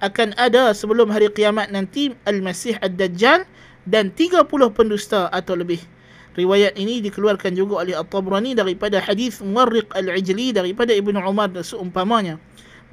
akan 0.05 0.37
ada 0.37 0.77
sebelum 0.77 1.09
hari 1.09 1.33
kiamat 1.33 1.73
nanti 1.73 2.13
al-Masih 2.29 2.77
ad-Dajjal 2.85 3.49
dan 3.89 4.13
30 4.13 4.45
pendusta 4.77 5.33
atau 5.33 5.57
lebih 5.57 5.81
Riwayat 6.31 6.79
ini 6.79 7.03
dikeluarkan 7.03 7.59
juga 7.59 7.83
oleh 7.83 7.99
At-Tabrani 7.99 8.55
daripada 8.55 9.03
hadis 9.03 9.43
Muwarriq 9.43 9.91
Al-Ijli 9.91 10.55
daripada 10.55 10.95
Ibnu 10.95 11.19
Umar 11.19 11.51
dan 11.51 11.67
seumpamanya. 11.67 12.39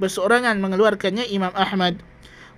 Berseorangan 0.02 0.58
mengeluarkannya 0.58 1.30
Imam 1.30 1.54
Ahmad. 1.54 2.02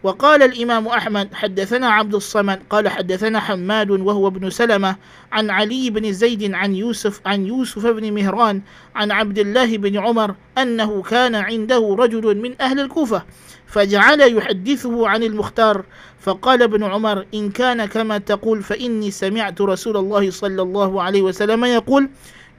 وقال 0.02 0.42
الإمام 0.42 0.88
أحمد 0.88 1.34
حدثنا 1.34 1.88
عبد 1.88 2.14
الصمد 2.14 2.60
قال 2.70 2.88
حدثنا 2.88 3.40
حماد 3.40 3.90
وهو 3.90 4.28
ابن 4.28 4.50
سلمة 4.50 4.96
عن 5.32 5.50
علي 5.50 5.90
بن 5.90 6.12
زيد 6.12 6.54
عن 6.54 6.74
يوسف 6.74 7.20
عن 7.26 7.46
يوسف 7.46 7.86
بن 7.86 8.12
مهران 8.12 8.62
عن 8.94 9.10
عبد 9.10 9.38
الله 9.38 9.76
بن 9.76 9.98
عمر 9.98 10.34
أنه 10.58 11.02
كان 11.02 11.34
عنده 11.34 11.96
رجل 11.98 12.36
من 12.36 12.60
أهل 12.60 12.80
الكوفة 12.80 13.22
فجعل 13.66 14.20
يحدثه 14.20 15.08
عن 15.08 15.22
المختار 15.22 15.84
فقال 16.20 16.62
ابن 16.62 16.84
عمر 16.84 17.26
إن 17.34 17.50
كان 17.50 17.84
كما 17.84 18.18
تقول 18.18 18.62
فإني 18.62 19.10
سمعت 19.10 19.60
رسول 19.60 19.96
الله 19.96 20.30
صلى 20.30 20.62
الله 20.62 21.02
عليه 21.02 21.22
وسلم 21.22 21.64
يقول 21.64 22.08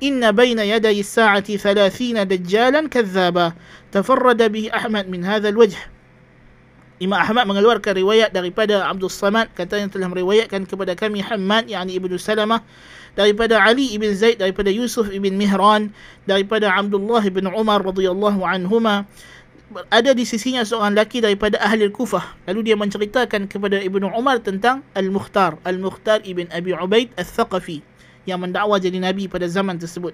إن 0.04 0.32
بين 0.32 0.60
يدي 0.60 0.99
الساعة 0.99 1.56
ثلاثين 1.58 2.27
دجالا 2.27 2.88
كذابا. 2.88 3.54
تفرد 3.91 4.51
به 4.51 4.71
أحمد 4.75 5.10
من 5.10 5.25
هذا 5.25 5.49
الوجه. 5.49 5.77
Imam 7.02 7.18
Ahmad 7.18 7.50
mengeluarkan 7.50 7.98
riwayat 7.98 8.30
daripada 8.30 8.86
Abdul 8.86 9.10
Samad 9.10 9.50
katanya 9.58 9.90
telah 9.90 10.06
meriwayatkan 10.14 10.70
kepada 10.70 10.94
kami 10.94 11.26
Hamad 11.26 11.66
yakni 11.66 11.98
Ibnu 11.98 12.14
Salamah 12.22 12.62
daripada 13.18 13.58
Ali 13.58 13.90
ibn 13.98 14.06
Zaid 14.14 14.38
daripada 14.38 14.70
Yusuf 14.70 15.10
ibn 15.10 15.34
Mihran 15.34 15.90
daripada 16.30 16.70
Abdullah 16.70 17.26
ibn 17.26 17.50
Umar 17.50 17.82
radhiyallahu 17.82 18.46
anhuma 18.46 19.10
ada 19.90 20.12
di 20.12 20.28
sisinya 20.28 20.62
seorang 20.62 20.94
lelaki 20.94 21.24
daripada 21.24 21.56
ahli 21.64 21.88
Kufah. 21.88 22.36
Lalu 22.52 22.72
dia 22.72 22.76
menceritakan 22.76 23.48
kepada 23.48 23.80
Ibnu 23.80 24.12
Umar 24.12 24.44
tentang 24.44 24.84
Al-Mukhtar. 24.92 25.56
Al-Mukhtar 25.64 26.28
ibn 26.28 26.52
Abi 26.52 26.76
Ubaid 26.76 27.16
Al-Thaqafi 27.16 27.80
yang 28.28 28.44
mendakwa 28.44 28.76
jadi 28.78 29.00
Nabi 29.00 29.32
pada 29.32 29.48
zaman 29.48 29.80
tersebut. 29.80 30.12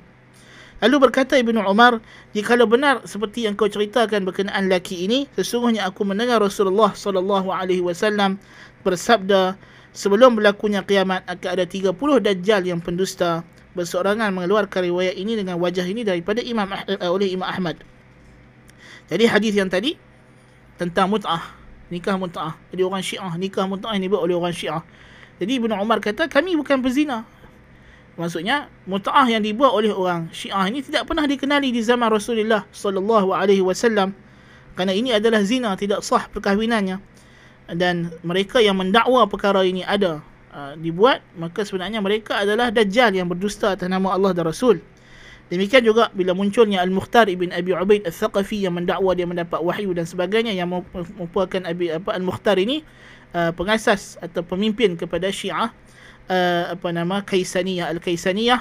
Lalu 0.78 1.10
berkata 1.10 1.34
Ibnu 1.34 1.58
Umar, 1.66 1.98
jika 2.38 2.54
benar 2.70 3.02
seperti 3.10 3.50
yang 3.50 3.58
kau 3.58 3.66
ceritakan 3.66 4.30
berkenaan 4.30 4.70
lelaki 4.70 5.10
ini, 5.10 5.26
sesungguhnya 5.34 5.90
aku 5.90 6.06
mendengar 6.06 6.38
Rasulullah 6.38 6.94
sallallahu 6.94 7.50
alaihi 7.50 7.82
wasallam 7.82 8.38
bersabda, 8.86 9.58
sebelum 9.98 10.38
berlakunya 10.38 10.86
kiamat 10.86 11.26
akan 11.26 11.50
ada 11.58 11.66
30 11.66 11.98
dajjal 12.22 12.62
yang 12.62 12.78
pendusta. 12.78 13.42
Berseorangan 13.74 14.34
mengeluarkan 14.34 14.90
riwayat 14.90 15.18
ini 15.18 15.38
dengan 15.38 15.58
wajah 15.62 15.86
ini 15.86 16.02
daripada 16.02 16.42
Imam 16.42 16.66
uh, 16.70 17.10
oleh 17.10 17.30
Imam 17.30 17.46
Ahmad. 17.46 17.78
Jadi 19.10 19.30
hadis 19.30 19.54
yang 19.54 19.70
tadi 19.70 19.98
tentang 20.82 21.10
mut'ah, 21.10 21.54
nikah 21.94 22.18
mut'ah. 22.18 22.58
Jadi 22.74 22.82
orang 22.82 23.02
Syiah 23.06 23.34
nikah 23.38 23.70
mut'ah 23.70 23.94
ini 23.94 24.10
buat 24.10 24.26
oleh 24.26 24.34
orang 24.34 24.54
Syiah. 24.54 24.82
Jadi 25.38 25.62
Ibnu 25.62 25.74
Umar 25.78 26.02
kata 26.02 26.26
kami 26.26 26.58
bukan 26.58 26.82
pezina. 26.82 27.22
Maksudnya 28.18 28.66
mut'ah 28.90 29.30
yang 29.30 29.46
dibuat 29.46 29.78
oleh 29.78 29.94
orang 29.94 30.34
Syiah 30.34 30.66
ini 30.66 30.82
tidak 30.82 31.06
pernah 31.06 31.30
dikenali 31.30 31.70
di 31.70 31.86
zaman 31.86 32.10
Rasulullah 32.10 32.66
sallallahu 32.74 33.30
alaihi 33.30 33.62
wasallam. 33.62 34.18
Kerana 34.74 34.94
ini 34.94 35.14
adalah 35.14 35.46
zina, 35.46 35.78
tidak 35.78 36.02
sah 36.02 36.26
perkahwinannya. 36.26 36.98
Dan 37.78 38.10
mereka 38.26 38.58
yang 38.58 38.82
mendakwa 38.82 39.30
perkara 39.30 39.62
ini 39.62 39.86
ada 39.86 40.26
uh, 40.50 40.74
dibuat, 40.78 41.22
maka 41.38 41.62
sebenarnya 41.62 42.02
mereka 42.02 42.42
adalah 42.42 42.74
dajjal 42.74 43.14
yang 43.14 43.30
berdusta 43.30 43.78
atas 43.78 43.86
nama 43.86 44.18
Allah 44.18 44.34
dan 44.34 44.50
Rasul. 44.50 44.82
Demikian 45.48 45.86
juga 45.86 46.12
bila 46.12 46.36
munculnya 46.36 46.84
Al-Mukhtar 46.84 47.32
ibn 47.32 47.56
Abi 47.56 47.72
Ubaid 47.72 48.04
Al-Thaqafi 48.04 48.68
yang 48.68 48.76
mendakwa 48.76 49.16
dia 49.16 49.24
mendapat 49.24 49.64
wahyu 49.64 49.96
dan 49.96 50.04
sebagainya 50.04 50.52
yang 50.52 50.68
merupakan 50.68 51.62
Abi 51.64 51.88
apa 51.88 52.20
Al-Mukhtar 52.20 52.60
ini 52.60 52.84
uh, 53.32 53.56
pengasas 53.56 54.20
atau 54.20 54.44
pemimpin 54.44 55.00
kepada 55.00 55.32
Syiah 55.32 55.72
uh, 56.29 56.75
apa 56.75 56.89
nama 56.93 57.21
Kaisaniyah 57.23 57.93
Al-Kaisaniyah. 57.93 58.61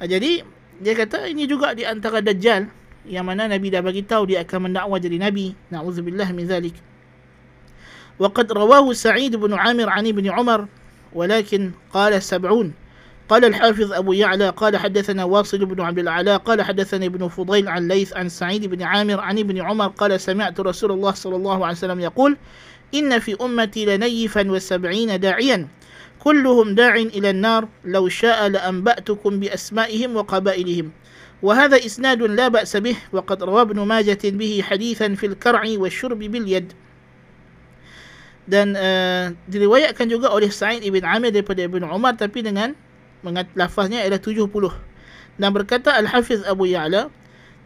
Uh, 0.00 0.06
jadi 0.06 0.42
dia 0.82 0.94
kata 0.98 1.30
ini 1.30 1.46
juga 1.46 1.76
di 1.76 1.86
antara 1.86 2.18
dajjal 2.18 2.66
yang 3.06 3.26
mana 3.26 3.50
Nabi 3.50 3.70
dah 3.70 3.82
bagi 3.82 4.06
tahu 4.06 4.30
dia 4.30 4.46
akan 4.46 4.70
mendakwa 4.70 4.96
jadi 4.98 5.18
nabi. 5.18 5.54
Nauzubillah 5.70 6.30
min 6.30 6.46
zalik. 6.46 6.76
وقد 8.18 8.52
رواه 8.52 8.92
سعيد 8.92 9.36
بن 9.36 9.54
عامر 9.54 9.88
عن 9.88 10.06
ابن 10.06 10.30
عمر 10.30 10.66
ولكن 11.12 11.70
قال 11.92 12.22
سبعون 12.22 12.72
قال 13.28 13.44
الحافظ 13.44 13.92
أبو 13.92 14.12
يعلى 14.12 14.48
قال 14.48 14.76
حدثنا 14.76 15.24
واصل 15.24 15.64
بن 15.64 15.80
عبد 15.80 15.98
العلاء 15.98 16.38
قال 16.38 16.62
حدثنا 16.62 17.06
ابن 17.06 17.28
فضيل 17.28 17.68
عن 17.68 17.88
ليث 17.88 18.12
عن 18.12 18.28
سعيد 18.28 18.66
بن 18.66 18.82
عامر 18.82 19.20
عن 19.20 19.38
ابن 19.38 19.60
عمر 19.60 19.86
قال 19.86 20.20
سمعت 20.20 20.60
رسول 20.60 20.92
الله 20.92 21.12
صلى 21.12 21.36
الله 21.36 21.66
عليه 21.66 21.76
وسلم 21.76 22.00
يقول 22.00 22.36
إن 22.94 23.18
في 23.18 23.36
أمتي 23.40 23.96
لنيفا 23.96 24.50
وسبعين 24.50 25.20
داعيا 25.20 25.68
كلهم 26.26 26.74
داع 26.74 26.94
إلى 26.96 27.30
النار 27.30 27.68
لو 27.84 28.08
شاء 28.08 28.48
لأنبأتكم 28.48 29.40
بأسمائهم 29.40 30.16
وقبائلهم 30.16 30.90
وهذا 31.42 31.76
إسناد 31.76 32.22
لا 32.22 32.48
بأس 32.48 32.76
به 32.76 32.96
وقد 33.12 33.42
روى 33.42 33.60
ابن 33.60 33.80
ماجة 33.80 34.22
به 34.24 34.62
حديثا 34.62 35.14
في 35.14 35.26
الكرع 35.26 35.62
والشرب 35.76 36.18
باليد 36.18 36.72
dan 38.42 38.74
uh, 38.74 39.30
diriwayatkan 39.46 40.10
juga 40.10 40.26
oleh 40.34 40.50
Sa'id 40.50 40.82
ibn 40.82 41.06
Amir 41.06 41.30
daripada 41.30 41.62
Ibn 41.62 41.86
Umar 41.86 42.18
tapi 42.18 42.42
dengan 42.42 42.74
mengat 43.22 43.46
lafaznya 43.54 44.02
ialah 44.02 44.18
70 44.18 44.50
dan 45.38 45.50
berkata 45.54 45.94
Al-Hafiz 45.94 46.42
Abu 46.42 46.66
Ya'la 46.66 47.06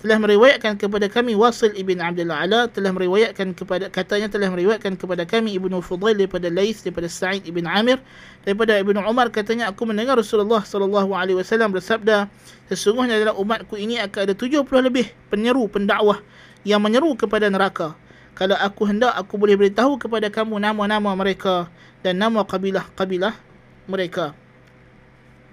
telah 0.02 0.18
meriwayatkan 0.18 0.82
kepada 0.82 1.06
kami 1.06 1.38
Wasil 1.38 1.78
ibn 1.78 2.02
Abdul 2.02 2.34
Ala 2.34 2.66
telah 2.66 2.90
meriwayatkan 2.90 3.54
kepada 3.54 3.86
katanya 3.94 4.34
telah 4.34 4.50
meriwayatkan 4.50 4.98
kepada 4.98 5.30
kami 5.30 5.54
Ibnu 5.54 5.78
Fudail 5.86 6.18
daripada 6.18 6.50
Lais 6.50 6.82
daripada 6.82 7.06
Sa'id 7.06 7.46
ibn 7.46 7.70
Amir 7.70 8.02
daripada 8.42 8.82
Ibnu 8.82 8.98
Umar 8.98 9.30
katanya 9.30 9.70
aku 9.70 9.86
mendengar 9.86 10.18
Rasulullah 10.18 10.66
sallallahu 10.66 11.14
alaihi 11.14 11.38
wasallam 11.38 11.70
bersabda 11.70 12.26
sesungguhnya 12.74 13.22
dalam 13.22 13.38
umatku 13.38 13.78
ini 13.78 14.02
akan 14.02 14.26
ada 14.26 14.34
70 14.34 14.66
lebih 14.66 15.06
penyeru 15.30 15.70
pendakwah 15.70 16.18
yang 16.66 16.82
menyeru 16.82 17.14
kepada 17.14 17.46
neraka. 17.54 17.94
Kalau 18.34 18.58
aku 18.58 18.90
hendak 18.90 19.14
aku 19.14 19.38
boleh 19.38 19.54
beritahu 19.54 20.02
kepada 20.02 20.34
kamu 20.34 20.58
nama-nama 20.58 21.14
mereka 21.14 21.70
dan 22.02 22.18
nama 22.18 22.42
kabilah-kabilah 22.42 23.38
mereka. 23.86 24.34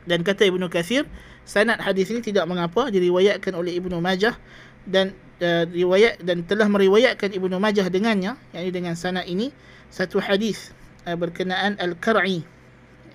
Dan 0.09 0.25
kata 0.25 0.49
Ibnu 0.49 0.73
Kathir 0.73 1.05
sanad 1.49 1.81
hadis 1.81 2.13
ini 2.13 2.21
tidak 2.21 2.45
mengapa 2.45 2.93
diriwayatkan 2.93 3.57
oleh 3.57 3.81
Ibnu 3.81 3.97
Majah 4.05 4.37
dan 4.85 5.17
uh, 5.41 5.65
riwayat 5.65 6.21
dan 6.21 6.45
telah 6.45 6.69
meriwayatkan 6.69 7.33
Ibnu 7.33 7.57
Majah 7.57 7.89
dengannya 7.89 8.37
yakni 8.53 8.69
dengan 8.69 8.93
sanad 8.93 9.25
ini 9.25 9.49
satu 9.89 10.21
hadis 10.21 10.77
uh, 11.09 11.17
berkenaan 11.17 11.81
al-qar'i 11.81 12.45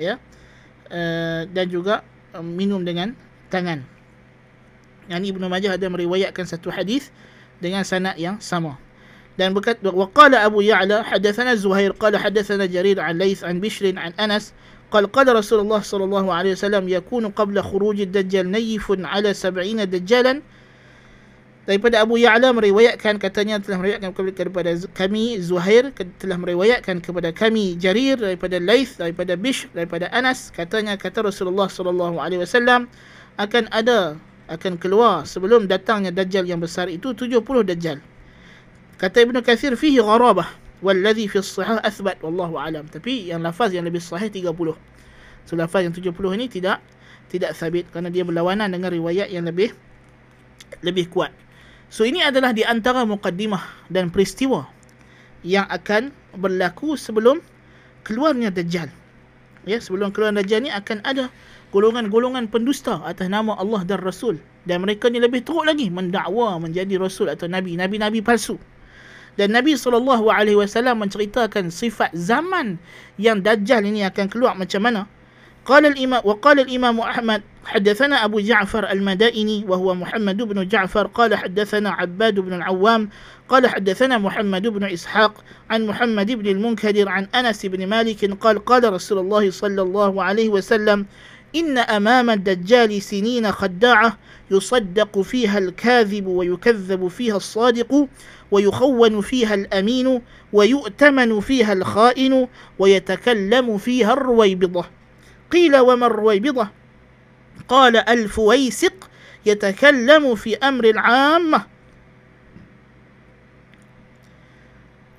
ya 0.02 0.18
uh, 0.90 1.46
dan 1.46 1.66
juga 1.70 2.02
uh, 2.34 2.42
minum 2.42 2.82
dengan 2.82 3.14
tangan. 3.54 3.86
Yakni 5.14 5.30
Ibnu 5.30 5.46
Majah 5.46 5.78
ada 5.78 5.86
meriwayatkan 5.86 6.50
satu 6.50 6.74
hadis 6.74 7.14
dengan 7.62 7.86
sanad 7.86 8.18
yang 8.18 8.42
sama. 8.42 8.82
Dan 9.34 9.54
berkata 9.54 9.90
waqala 9.90 10.46
Abu 10.46 10.62
Ya'la 10.62 11.06
hadatsana 11.06 11.58
Zuhair 11.58 11.94
qala 11.98 12.22
hadatsana 12.22 12.70
Jarir 12.70 13.02
an 13.02 13.18
Laits 13.18 13.42
an 13.42 13.58
Bishr 13.62 13.90
an 13.94 14.14
Anas 14.18 14.54
قال 14.93 15.05
قال 15.13 15.29
رسول 15.29 15.61
الله 15.69 15.81
صلى 15.85 16.05
الله 16.05 16.27
عليه 16.33 16.53
وسلم 16.57 16.89
يكون 16.89 17.37
قبل 17.37 17.57
خروج 17.61 18.09
الدجال 18.09 18.49
نيف 18.49 18.87
على 18.89 19.37
سبعين 19.37 19.85
دجالا 19.85 20.41
daripada 21.69 22.01
Abu 22.01 22.17
Ya'la 22.17 22.57
meriwayatkan 22.57 23.21
katanya 23.21 23.61
telah 23.61 23.77
meriwayatkan 23.85 24.17
kepada 24.17 24.73
kami 24.97 25.37
Zuhair 25.37 25.93
telah 26.17 26.41
meriwayatkan 26.41 27.05
kepada 27.05 27.29
kami 27.29 27.77
Jarir 27.77 28.17
daripada 28.17 28.57
Laith 28.57 28.97
daripada 28.97 29.37
Bish 29.37 29.69
daripada 29.77 30.09
Anas 30.09 30.49
katanya 30.49 30.97
kata 30.97 31.29
Rasulullah 31.29 31.69
sallallahu 31.69 32.17
alaihi 32.17 32.41
wasallam 32.41 32.89
akan 33.37 33.69
ada 33.69 34.17
akan 34.49 34.81
keluar 34.81 35.29
sebelum 35.29 35.69
datangnya 35.69 36.09
dajjal 36.09 36.49
yang 36.49 36.65
besar 36.65 36.89
itu 36.89 37.13
70 37.13 37.45
dajjal 37.45 38.01
kata 38.97 39.29
Ibnu 39.29 39.45
Katsir 39.45 39.77
fihi 39.77 40.01
gharabah 40.01 40.49
Walladhi 40.84 41.32
fi 41.32 41.40
sahih 41.40 41.80
أثبت 41.80 42.20
wallahu 42.22 42.60
alam. 42.60 42.84
Tapi 42.92 43.32
yang 43.32 43.40
lafaz 43.40 43.72
yang 43.72 43.88
lebih 43.88 44.04
sahih 44.04 44.28
30 44.28 44.52
so 45.48 45.56
lafaz 45.56 45.88
yang 45.88 45.96
70 45.96 46.12
ini 46.36 46.46
tidak 46.52 46.84
tidak 47.32 47.56
sabit 47.56 47.88
kerana 47.90 48.12
dia 48.12 48.28
berlawanan 48.28 48.68
dengan 48.68 48.92
riwayat 48.92 49.32
yang 49.32 49.48
lebih 49.48 49.72
lebih 50.84 51.08
kuat. 51.08 51.32
So 51.88 52.04
ini 52.04 52.20
adalah 52.20 52.52
di 52.52 52.68
antara 52.68 53.08
mukaddimah 53.08 53.88
dan 53.88 54.12
peristiwa 54.12 54.68
yang 55.46 55.68
akan 55.72 56.12
berlaku 56.36 57.00
sebelum 57.00 57.40
keluarnya 58.04 58.52
dajjal. 58.52 58.92
Ya 59.64 59.80
sebelum 59.80 60.12
keluar 60.12 60.36
dajjal 60.36 60.68
ni 60.68 60.72
akan 60.74 61.00
ada 61.08 61.32
golongan-golongan 61.72 62.52
pendusta 62.52 63.00
atas 63.08 63.32
nama 63.32 63.56
Allah 63.56 63.88
dan 63.88 64.04
Rasul. 64.04 64.42
Dan 64.64 64.84
mereka 64.84 65.12
ni 65.12 65.20
lebih 65.20 65.44
teruk 65.44 65.68
lagi 65.68 65.92
mendakwa 65.92 66.56
menjadi 66.56 66.96
rasul 66.96 67.28
atau 67.28 67.52
nabi 67.52 67.76
nabi-nabi 67.76 68.24
palsu. 68.24 68.56
Dan 69.34 69.50
Nabi 69.52 69.74
SAW 69.74 70.22
menceritakan 70.94 71.74
sifat 71.74 72.14
zaman 72.14 72.78
yang 73.18 73.42
Dajjal 73.42 73.82
ini 73.86 74.06
akan 74.06 74.30
keluar 74.30 74.54
macam 74.54 74.82
mana. 74.84 75.04
قال 75.66 75.86
الإمام 75.86 76.22
وقال 76.28 76.60
الإمام 76.60 77.00
أحمد 77.00 77.42
حدثنا 77.66 78.26
أبو 78.26 78.40
جعفر 78.40 78.92
المدائني 78.92 79.66
وهو 79.68 79.96
محمد 79.96 80.38
بن 80.38 80.68
جعفر 80.68 81.08
قال 81.08 81.36
حدثنا 81.36 81.90
عباد 81.92 82.40
بن 82.40 82.54
العوام 82.54 83.10
قال 83.50 83.68
حدثنا 83.68 84.18
محمد 84.18 84.68
بن 84.68 84.84
إسحاق 84.84 85.44
عن 85.70 85.88
محمد 85.88 86.32
بن 86.32 86.48
المنكدر 86.48 87.10
عن 87.10 87.28
أنس 87.36 87.66
بن 87.66 87.88
مالك 87.88 88.26
قال 88.44 88.66
قال 88.66 88.94
رسول 88.94 89.20
الله 89.20 89.52
صلى 89.52 89.82
الله 89.82 90.24
عليه 90.24 90.50
وسلم 90.50 91.06
إن 91.56 91.78
أمام 91.78 92.30
الدجال 92.30 93.02
سنين 93.02 93.52
خداعة 93.52 94.18
يصدق 94.52 95.22
فيها 95.22 95.58
الكاذب 95.58 96.28
ويكذب 96.28 97.08
فيها 97.08 97.38
الصادق 97.38 98.08
ويخون 98.52 99.22
فيها 99.22 99.54
الأمين 99.54 100.22
ويؤتمن 100.54 101.40
فيها 101.40 101.74
الخائن 101.74 102.48
ويتكلم 102.80 103.78
فيها 103.78 104.14
الرويبضة. 104.14 104.86
قيل 105.52 105.78
وما 105.78 106.06
الرويبضة؟ 106.06 106.68
قال 107.68 107.98
الفويسق 107.98 109.10
يتكلم 109.46 110.36
في 110.36 110.58
أمر 110.58 110.86
العامة. 110.86 111.66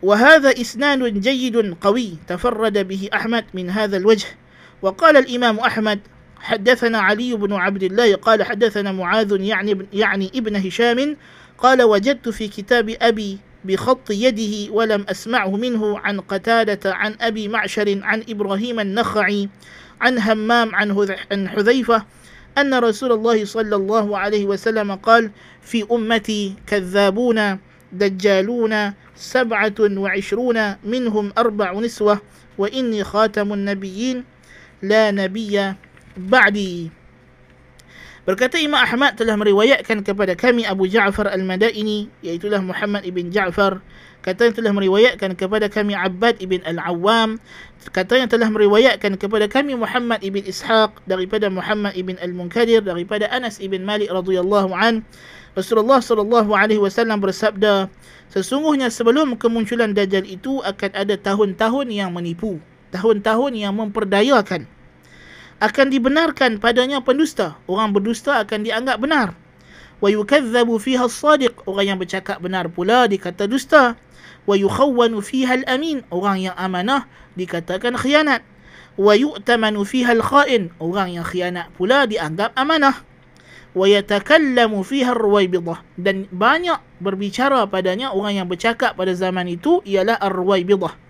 وهذا 0.02 0.60
إسناد 0.60 1.20
جيد 1.20 1.74
قوي 1.80 2.16
تفرد 2.26 2.88
به 2.88 3.08
أحمد 3.14 3.44
من 3.54 3.70
هذا 3.70 3.96
الوجه. 3.96 4.26
وقال 4.82 5.16
الإمام 5.16 5.58
أحمد 5.58 6.00
حدثنا 6.44 6.98
علي 6.98 7.34
بن 7.34 7.52
عبد 7.52 7.82
الله 7.82 8.14
قال 8.14 8.42
حدثنا 8.42 8.92
معاذ 8.92 9.40
يعني 9.40 9.86
يعني 9.92 10.30
ابن 10.34 10.56
هشام 10.56 11.16
قال 11.58 11.82
وجدت 11.82 12.28
في 12.28 12.48
كتاب 12.48 12.96
أبي 13.02 13.38
بخط 13.64 14.10
يده 14.10 14.72
ولم 14.72 15.04
أسمعه 15.08 15.56
منه 15.56 15.98
عن 15.98 16.20
قتادة 16.20 16.94
عن 16.94 17.16
أبي 17.20 17.48
معشر 17.48 18.00
عن 18.02 18.24
إبراهيم 18.28 18.80
النخعي 18.80 19.48
عن 20.00 20.18
همام 20.18 20.74
عن 20.74 21.48
حذيفة 21.48 22.04
أن 22.58 22.74
رسول 22.74 23.12
الله 23.12 23.44
صلى 23.44 23.76
الله 23.76 24.18
عليه 24.18 24.44
وسلم 24.44 24.94
قال 24.94 25.30
في 25.62 25.86
أمتي 25.92 26.54
كذابون 26.66 27.58
دجالون 27.92 28.92
سبعة 29.16 29.74
وعشرون 29.80 30.74
منهم 30.84 31.32
أربع 31.38 31.72
نسوة 31.72 32.20
وإني 32.58 33.04
خاتم 33.04 33.52
النبيين 33.52 34.24
لا 34.82 35.10
نبي 35.10 35.74
ba'di. 36.16 36.90
Berkata 38.24 38.56
Imam 38.56 38.80
Ahmad 38.80 39.20
telah 39.20 39.36
meriwayatkan 39.36 40.00
kepada 40.00 40.32
kami 40.32 40.64
Abu 40.64 40.88
Ja'far 40.88 41.28
Al-Madaini 41.28 42.08
Iaitulah 42.24 42.64
Muhammad 42.64 43.04
Ibn 43.04 43.28
Ja'far. 43.28 43.84
Kata 44.24 44.48
yang 44.48 44.56
telah 44.56 44.72
meriwayatkan 44.72 45.36
kepada 45.36 45.68
kami 45.68 45.92
Abbad 45.92 46.40
Ibn 46.40 46.64
Al-Awwam. 46.64 47.36
Kata 47.92 48.16
yang 48.16 48.32
telah 48.32 48.48
meriwayatkan 48.48 49.20
kepada 49.20 49.44
kami 49.44 49.76
Muhammad 49.76 50.24
Ibn 50.24 50.40
Ishaq 50.40 51.04
Daripada 51.04 51.52
Muhammad 51.52 51.92
Ibn 51.92 52.16
Al-Munkadir 52.16 52.80
Daripada 52.80 53.28
Anas 53.28 53.60
Ibn 53.60 53.84
Malik 53.84 54.08
radhiyallahu 54.08 54.72
an. 54.72 55.04
Rasulullah 55.52 56.00
sallallahu 56.00 56.56
alaihi 56.56 56.80
wasallam 56.80 57.20
bersabda 57.20 57.92
sesungguhnya 58.32 58.88
sebelum 58.88 59.36
kemunculan 59.36 59.92
dajjal 59.92 60.24
itu 60.24 60.64
akan 60.64 60.90
ada 60.96 61.14
tahun-tahun 61.14 61.92
yang 61.94 62.10
menipu 62.10 62.58
tahun-tahun 62.94 63.58
yang 63.58 63.74
memperdayakan 63.74 64.70
akan 65.64 65.88
dibenarkan 65.88 66.60
padanya 66.60 67.00
pendusta. 67.00 67.56
Orang 67.64 67.96
berdusta 67.96 68.44
akan 68.44 68.60
dianggap 68.68 69.00
benar. 69.00 69.32
Wa 70.04 70.12
yukazzabu 70.12 70.76
fiha 70.76 71.08
as-sadiq. 71.08 71.64
Orang 71.64 71.96
yang 71.96 71.98
bercakap 71.98 72.44
benar 72.44 72.68
pula 72.68 73.08
dikata 73.08 73.48
dusta. 73.48 73.96
Wa 74.44 74.54
yukhawwanu 74.60 75.24
fiha 75.24 75.64
al-amin. 75.64 76.04
Orang 76.12 76.44
yang 76.44 76.56
amanah 76.60 77.08
dikatakan 77.40 77.96
khianat. 77.96 78.44
Wa 79.00 79.16
yu'tamanu 79.16 79.88
fiha 79.88 80.12
al-kha'in. 80.12 80.76
Orang 80.76 81.16
yang 81.16 81.24
khianat 81.24 81.72
pula 81.74 82.04
dianggap 82.04 82.52
amanah. 82.52 83.00
Wa 83.72 83.88
yatakallamu 83.88 84.84
fiha 84.84 85.16
ar-ruwaybidah. 85.16 85.80
Dan 85.96 86.28
banyak 86.28 86.78
berbicara 87.00 87.64
padanya 87.66 88.12
orang 88.12 88.44
yang 88.44 88.46
bercakap 88.46 88.94
pada 88.94 89.16
zaman 89.16 89.48
itu 89.48 89.80
ialah 89.88 90.20
ar-ruwaybidah. 90.20 91.03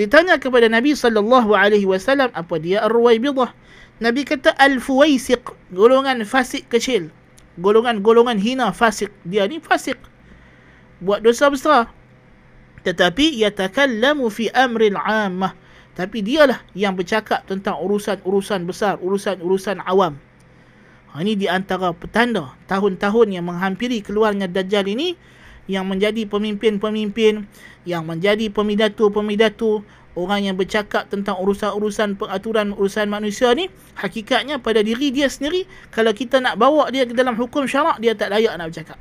Ditanya 0.00 0.40
kepada 0.40 0.72
Nabi 0.72 0.96
sallallahu 0.96 1.52
alaihi 1.52 1.84
wasallam 1.84 2.32
apa 2.32 2.56
dia 2.56 2.80
ar-ruwaybidah? 2.88 3.52
Nabi 4.00 4.24
kata 4.24 4.56
al-fuwaisiq, 4.56 5.52
golongan 5.70 6.24
fasik 6.24 6.66
kecil. 6.72 7.12
Golongan-golongan 7.60 8.40
hina 8.40 8.72
fasik. 8.72 9.12
Dia 9.28 9.44
ni 9.44 9.60
fasik. 9.60 10.00
Buat 11.04 11.20
dosa 11.22 11.52
besar. 11.52 11.92
Tetapi 12.82 13.36
yatakallamu 13.44 14.32
fi 14.32 14.48
amril 14.56 14.96
ammah. 14.96 15.52
Tapi 15.92 16.24
dialah 16.24 16.64
yang 16.72 16.96
bercakap 16.96 17.44
tentang 17.44 17.76
urusan-urusan 17.84 18.64
besar, 18.64 18.96
urusan-urusan 18.96 19.84
awam. 19.84 20.16
Ha, 21.12 21.20
ini 21.20 21.36
di 21.36 21.44
antara 21.44 21.92
petanda 21.92 22.56
tahun-tahun 22.64 23.36
yang 23.36 23.44
menghampiri 23.44 24.00
keluarnya 24.00 24.48
Dajjal 24.48 24.88
ini 24.88 25.12
yang 25.70 25.86
menjadi 25.86 26.26
pemimpin-pemimpin, 26.26 27.46
yang 27.86 28.02
menjadi 28.06 28.50
pemidatu-pemidatu, 28.50 29.82
orang 30.12 30.44
yang 30.44 30.56
bercakap 30.58 31.08
tentang 31.08 31.40
urusan-urusan 31.40 32.20
pengaturan 32.20 32.76
urusan 32.76 33.08
manusia 33.08 33.52
ni 33.56 33.72
hakikatnya 33.96 34.60
pada 34.60 34.84
diri 34.84 35.08
dia 35.08 35.28
sendiri 35.28 35.64
kalau 35.88 36.12
kita 36.12 36.36
nak 36.36 36.60
bawa 36.60 36.92
dia 36.92 37.08
ke 37.08 37.16
dalam 37.16 37.32
hukum 37.32 37.64
syarak 37.64 37.96
dia 37.96 38.12
tak 38.12 38.28
layak 38.28 38.52
nak 38.60 38.68
bercakap. 38.72 38.98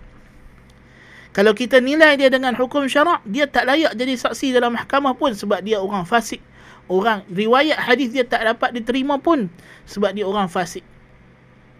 Kalau 1.31 1.55
kita 1.55 1.79
nilai 1.79 2.19
dia 2.19 2.27
dengan 2.27 2.51
hukum 2.55 2.87
syarak 2.91 3.23
dia 3.23 3.47
tak 3.47 3.67
layak 3.67 3.95
jadi 3.95 4.13
saksi 4.19 4.51
dalam 4.51 4.75
mahkamah 4.75 5.15
pun 5.15 5.31
sebab 5.31 5.63
dia 5.63 5.79
orang 5.79 6.03
fasik. 6.03 6.43
Orang 6.91 7.23
riwayat 7.31 7.79
hadis 7.79 8.11
dia 8.11 8.27
tak 8.27 8.43
dapat 8.43 8.75
diterima 8.75 9.15
pun 9.15 9.47
sebab 9.87 10.11
dia 10.11 10.27
orang 10.27 10.51
fasik. 10.51 10.83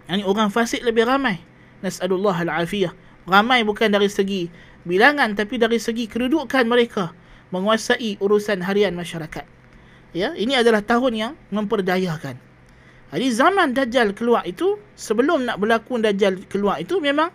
Yang 0.08 0.24
orang 0.28 0.48
fasik 0.52 0.84
lebih 0.88 1.04
ramai. 1.04 1.44
Nasallallahu 1.84 2.48
alafiyah. 2.48 2.96
Ramai 3.28 3.68
bukan 3.68 3.92
dari 3.92 4.08
segi 4.08 4.48
bilangan 4.88 5.34
tapi 5.38 5.62
dari 5.62 5.78
segi 5.78 6.10
kedudukan 6.10 6.66
mereka 6.66 7.14
menguasai 7.52 8.18
urusan 8.24 8.64
harian 8.64 8.96
masyarakat. 8.96 9.44
Ya, 10.12 10.36
ini 10.36 10.60
adalah 10.60 10.84
tahun 10.84 11.14
yang 11.16 11.34
memperdayakan. 11.56 12.36
Jadi 13.12 13.28
zaman 13.32 13.76
Dajjal 13.76 14.16
keluar 14.16 14.48
itu, 14.48 14.80
sebelum 14.96 15.44
nak 15.44 15.60
berlaku 15.60 16.00
Dajjal 16.00 16.48
keluar 16.48 16.80
itu 16.80 17.00
memang 17.04 17.32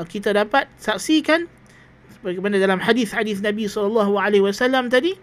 uh, 0.00 0.04
kita 0.04 0.32
dapat 0.32 0.68
saksikan 0.80 1.44
bagaimana 2.24 2.56
dalam 2.56 2.80
hadis-hadis 2.80 3.44
Nabi 3.44 3.68
SAW 3.68 4.08
tadi 4.88 5.16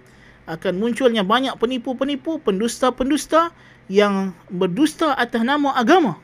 akan 0.47 0.73
munculnya 0.80 1.25
banyak 1.25 1.58
penipu-penipu, 1.60 2.39
pendusta-pendusta 2.39 3.51
yang 3.91 4.32
berdusta 4.47 5.17
atas 5.17 5.43
nama 5.43 5.73
agama. 5.75 6.21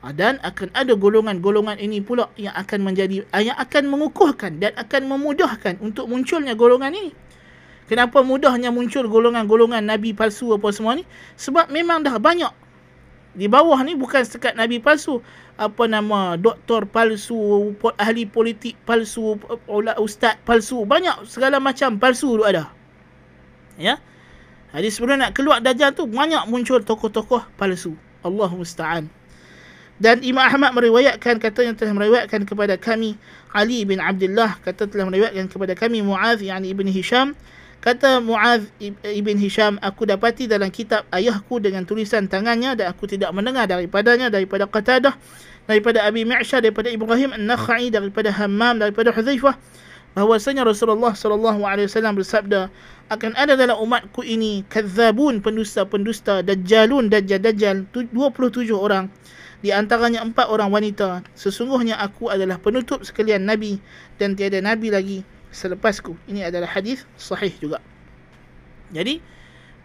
Ah, 0.00 0.16
dan 0.16 0.40
akan 0.40 0.72
ada 0.72 0.96
golongan-golongan 0.96 1.76
ini 1.76 2.00
pula 2.00 2.32
yang 2.40 2.56
akan 2.56 2.88
menjadi 2.88 3.20
ah, 3.36 3.44
yang 3.44 3.52
akan 3.60 3.84
mengukuhkan 3.84 4.56
dan 4.56 4.72
akan 4.80 5.12
memudahkan 5.12 5.76
untuk 5.84 6.08
munculnya 6.08 6.56
golongan 6.56 6.96
ini. 6.96 7.12
Kenapa 7.84 8.24
mudahnya 8.24 8.72
muncul 8.72 9.04
golongan-golongan 9.12 9.84
nabi 9.84 10.16
palsu 10.16 10.56
apa 10.56 10.72
semua 10.72 10.96
ni? 10.96 11.04
Sebab 11.36 11.68
memang 11.68 12.00
dah 12.00 12.16
banyak. 12.16 12.48
Di 13.36 13.44
bawah 13.44 13.76
ni 13.84 13.92
bukan 13.92 14.24
sekat 14.24 14.56
nabi 14.56 14.80
palsu, 14.80 15.20
apa 15.60 15.84
nama 15.84 16.40
doktor 16.40 16.88
palsu, 16.88 17.76
ahli 18.00 18.24
politik 18.24 18.80
palsu, 18.88 19.36
ustaz 20.00 20.40
palsu, 20.48 20.88
banyak 20.88 21.28
segala 21.28 21.60
macam 21.60 22.00
palsu 22.00 22.40
tu 22.40 22.44
ada. 22.46 22.72
Ya. 23.76 24.00
Jadi 24.72 24.88
sebelum 24.88 25.20
nak 25.20 25.36
keluar 25.36 25.60
dajjal 25.60 25.92
tu 25.92 26.08
banyak 26.08 26.46
muncul 26.48 26.80
tokoh-tokoh 26.80 27.44
palsu. 27.60 27.98
Allah 28.24 28.48
musta'an. 28.48 29.19
Dan 30.00 30.24
Imam 30.24 30.40
Ahmad 30.40 30.72
meriwayatkan 30.72 31.36
kata 31.36 31.60
yang 31.60 31.76
telah 31.76 31.92
meriwayatkan 31.92 32.48
kepada 32.48 32.80
kami 32.80 33.20
Ali 33.52 33.84
bin 33.84 34.00
Abdullah 34.00 34.56
kata 34.64 34.88
telah 34.88 35.04
meriwayatkan 35.12 35.52
kepada 35.52 35.76
kami 35.76 36.00
Muaz 36.00 36.40
yani 36.40 36.72
Ibn 36.72 36.88
Hisham 36.88 37.36
kata 37.84 38.24
Muaz 38.24 38.64
Ibn 38.80 39.36
Hisham 39.36 39.76
aku 39.84 40.08
dapati 40.08 40.48
dalam 40.48 40.72
kitab 40.72 41.04
ayahku 41.12 41.60
dengan 41.60 41.84
tulisan 41.84 42.24
tangannya 42.32 42.80
dan 42.80 42.96
aku 42.96 43.12
tidak 43.12 43.28
mendengar 43.36 43.68
daripadanya 43.68 44.32
daripada 44.32 44.64
Qatadah 44.64 45.20
daripada 45.68 46.08
Abi 46.08 46.24
Mi'syar 46.24 46.64
daripada 46.64 46.88
Ibrahim 46.88 47.36
An-Nakhai 47.36 47.92
daripada 47.92 48.32
Hammam 48.32 48.80
daripada 48.80 49.12
Hudzaifah 49.12 49.52
bahwasanya 50.16 50.64
Rasulullah 50.64 51.12
sallallahu 51.12 51.62
alaihi 51.62 51.86
wasallam 51.86 52.16
bersabda 52.16 52.72
akan 53.12 53.36
ada 53.36 53.52
dalam 53.52 53.76
umatku 53.78 54.24
ini 54.24 54.64
kadzabun 54.66 55.44
pendusta-pendusta 55.44 56.40
dajjalun 56.40 57.12
dajjal-dajjal 57.12 57.84
27 57.92 58.72
orang 58.72 59.12
di 59.60 59.70
antaranya 59.72 60.24
empat 60.24 60.48
orang 60.48 60.72
wanita. 60.72 61.24
Sesungguhnya 61.36 62.00
aku 62.00 62.32
adalah 62.32 62.56
penutup 62.56 63.04
sekalian 63.04 63.44
nabi 63.44 63.80
dan 64.16 64.32
tiada 64.36 64.60
nabi 64.60 64.88
lagi 64.88 65.18
selepasku. 65.52 66.16
Ini 66.28 66.48
adalah 66.48 66.68
hadis 66.68 67.04
sahih 67.20 67.52
juga. 67.60 67.78
Jadi 68.90 69.20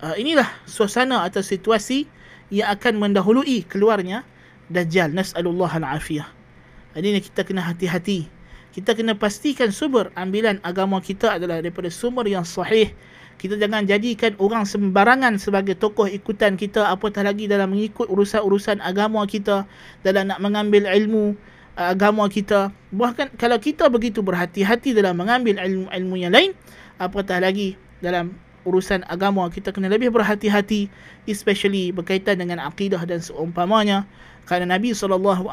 uh, 0.01 0.15
inilah 0.17 0.47
suasana 0.65 1.27
atau 1.27 1.43
situasi 1.43 2.07
yang 2.49 2.71
akan 2.73 3.01
mendahului 3.01 3.65
keluarnya 3.67 4.23
dajjal 4.71 5.13
nasallallahu 5.13 5.69
alafiyah. 5.69 6.27
Jadi 6.95 7.19
kita 7.21 7.43
kena 7.43 7.61
hati-hati. 7.65 8.31
Kita 8.71 8.91
kena 8.91 9.15
pastikan 9.15 9.71
sumber 9.71 10.11
ambilan 10.19 10.59
agama 10.63 10.99
kita 10.99 11.39
adalah 11.39 11.63
daripada 11.63 11.87
sumber 11.91 12.27
yang 12.27 12.43
sahih. 12.43 12.91
Kita 13.35 13.59
jangan 13.59 13.83
jadikan 13.83 14.33
orang 14.39 14.63
sembarangan 14.63 15.35
sebagai 15.37 15.75
tokoh 15.75 16.07
ikutan 16.07 16.55
kita 16.55 16.87
apatah 16.87 17.21
lagi 17.27 17.45
dalam 17.51 17.75
mengikut 17.75 18.07
urusan-urusan 18.07 18.79
agama 18.79 19.23
kita 19.27 19.67
dalam 20.01 20.31
nak 20.31 20.39
mengambil 20.39 20.87
ilmu 20.87 21.35
uh, 21.75 21.91
agama 21.91 22.25
kita. 22.31 22.71
Bahkan 22.95 23.35
kalau 23.35 23.59
kita 23.59 23.91
begitu 23.91 24.23
berhati-hati 24.23 24.95
dalam 24.95 25.19
mengambil 25.19 25.59
ilmu-ilmu 25.59 26.15
yang 26.15 26.33
lain, 26.33 26.55
apatah 26.97 27.43
lagi 27.43 27.75
dalam 27.99 28.35
urusan 28.65 29.05
agama 29.05 29.45
kita 29.47 29.69
kena 29.69 29.93
lebih 29.93 30.09
berhati-hati 30.09 30.89
especially 31.29 31.93
berkaitan 31.93 32.41
dengan 32.41 32.57
akidah 32.65 33.05
dan 33.05 33.21
seumpamanya 33.21 34.09
kerana 34.49 34.77
Nabi 34.77 34.93
SAW 34.93 35.45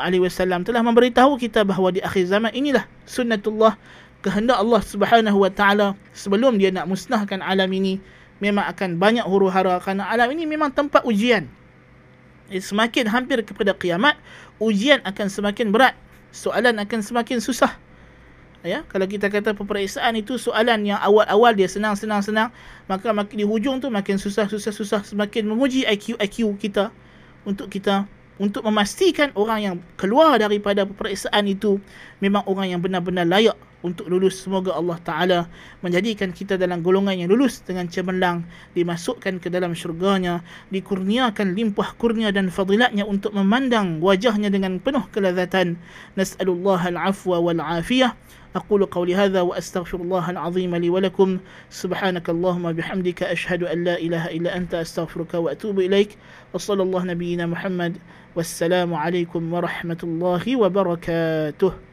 telah 0.65 0.83
memberitahu 0.85 1.37
kita 1.37 1.65
bahawa 1.65 1.93
di 1.93 2.01
akhir 2.01 2.29
zaman 2.29 2.53
inilah 2.57 2.89
sunnatullah 3.05 3.77
kehendak 4.23 4.57
Allah 4.57 4.81
Subhanahu 4.81 5.43
wa 5.43 5.51
taala 5.51 5.99
sebelum 6.15 6.57
dia 6.57 6.71
nak 6.71 6.87
musnahkan 6.87 7.43
alam 7.43 7.69
ini 7.75 7.99
memang 8.39 8.67
akan 8.71 8.97
banyak 8.97 9.27
huru-hara 9.27 9.83
kerana 9.83 10.07
alam 10.07 10.31
ini 10.31 10.47
memang 10.47 10.71
tempat 10.71 11.03
ujian. 11.03 11.51
Semakin 12.53 13.09
hampir 13.09 13.41
kepada 13.43 13.73
kiamat, 13.75 14.19
ujian 14.63 15.01
akan 15.03 15.27
semakin 15.27 15.73
berat. 15.73 15.95
Soalan 16.33 16.79
akan 16.81 17.01
semakin 17.01 17.41
susah. 17.41 17.75
Ya, 18.63 18.87
kalau 18.87 19.11
kita 19.11 19.27
kata 19.27 19.59
peperiksaan 19.59 20.15
itu 20.15 20.39
soalan 20.39 20.87
yang 20.87 21.01
awal-awal 21.03 21.51
dia 21.51 21.67
senang-senang-senang, 21.67 22.55
maka 22.87 23.11
makin 23.11 23.43
di 23.43 23.47
hujung 23.47 23.83
tu 23.83 23.91
makin 23.91 24.23
susah-susah-susah 24.23 25.03
semakin 25.03 25.51
menguji 25.51 25.83
IQ 25.83 26.15
IQ 26.23 26.55
kita 26.63 26.95
untuk 27.43 27.67
kita 27.67 28.07
untuk 28.39 28.63
memastikan 28.63 29.35
orang 29.35 29.59
yang 29.61 29.77
keluar 29.99 30.39
daripada 30.39 30.87
peperiksaan 30.87 31.43
itu 31.51 31.83
memang 32.23 32.47
orang 32.47 32.71
yang 32.71 32.79
benar-benar 32.79 33.27
layak 33.27 33.59
untuk 33.86 34.10
lulus 34.10 34.42
semoga 34.42 34.74
Allah 34.74 34.98
Taala 35.06 35.40
menjadikan 35.86 36.34
kita 36.34 36.58
dalam 36.58 36.82
golongan 36.82 37.14
yang 37.14 37.30
lulus 37.30 37.62
dengan 37.62 37.86
cemerlang 37.86 38.42
dimasukkan 38.74 39.38
ke 39.38 39.54
dalam 39.54 39.78
syurganya 39.78 40.42
dikurniakan 40.74 41.54
limpah 41.54 41.94
kurnia 42.02 42.34
dan 42.34 42.50
fadilatnya 42.50 43.06
untuk 43.06 43.38
memandang 43.38 44.02
wajahnya 44.02 44.50
dengan 44.50 44.82
penuh 44.82 45.06
kelazatan 45.14 45.78
nas'alullah 46.18 46.82
al-afwa 46.90 47.38
wal 47.38 47.62
afiyah 47.62 48.18
أقول 48.58 48.90
قولي 48.90 49.14
هذا 49.14 49.42
وأستغفر 49.42 50.02
الله 50.02 50.30
العظيم 50.34 50.76
لي 50.76 50.90
ولكم 50.90 51.38
سبحانك 51.70 52.26
اللهم 52.30 52.74
بحمدك 52.74 53.24
أشهد 53.24 53.64
أن 53.70 53.84
لا 53.84 54.02
إله 54.02 54.34
إلا 54.34 54.58
أنت 54.58 54.74
أستغفرك 54.74 55.34
وأتوب 55.34 55.78
إليك 55.80 56.18
وصلى 56.54 56.82
الله 56.84 57.04
نبينا 57.04 57.46
محمد 57.46 57.98
والسلام 58.36 58.94
عليكم 58.94 59.54
ورحمة 59.54 60.02
الله 60.04 60.44
وبركاته 60.58 61.88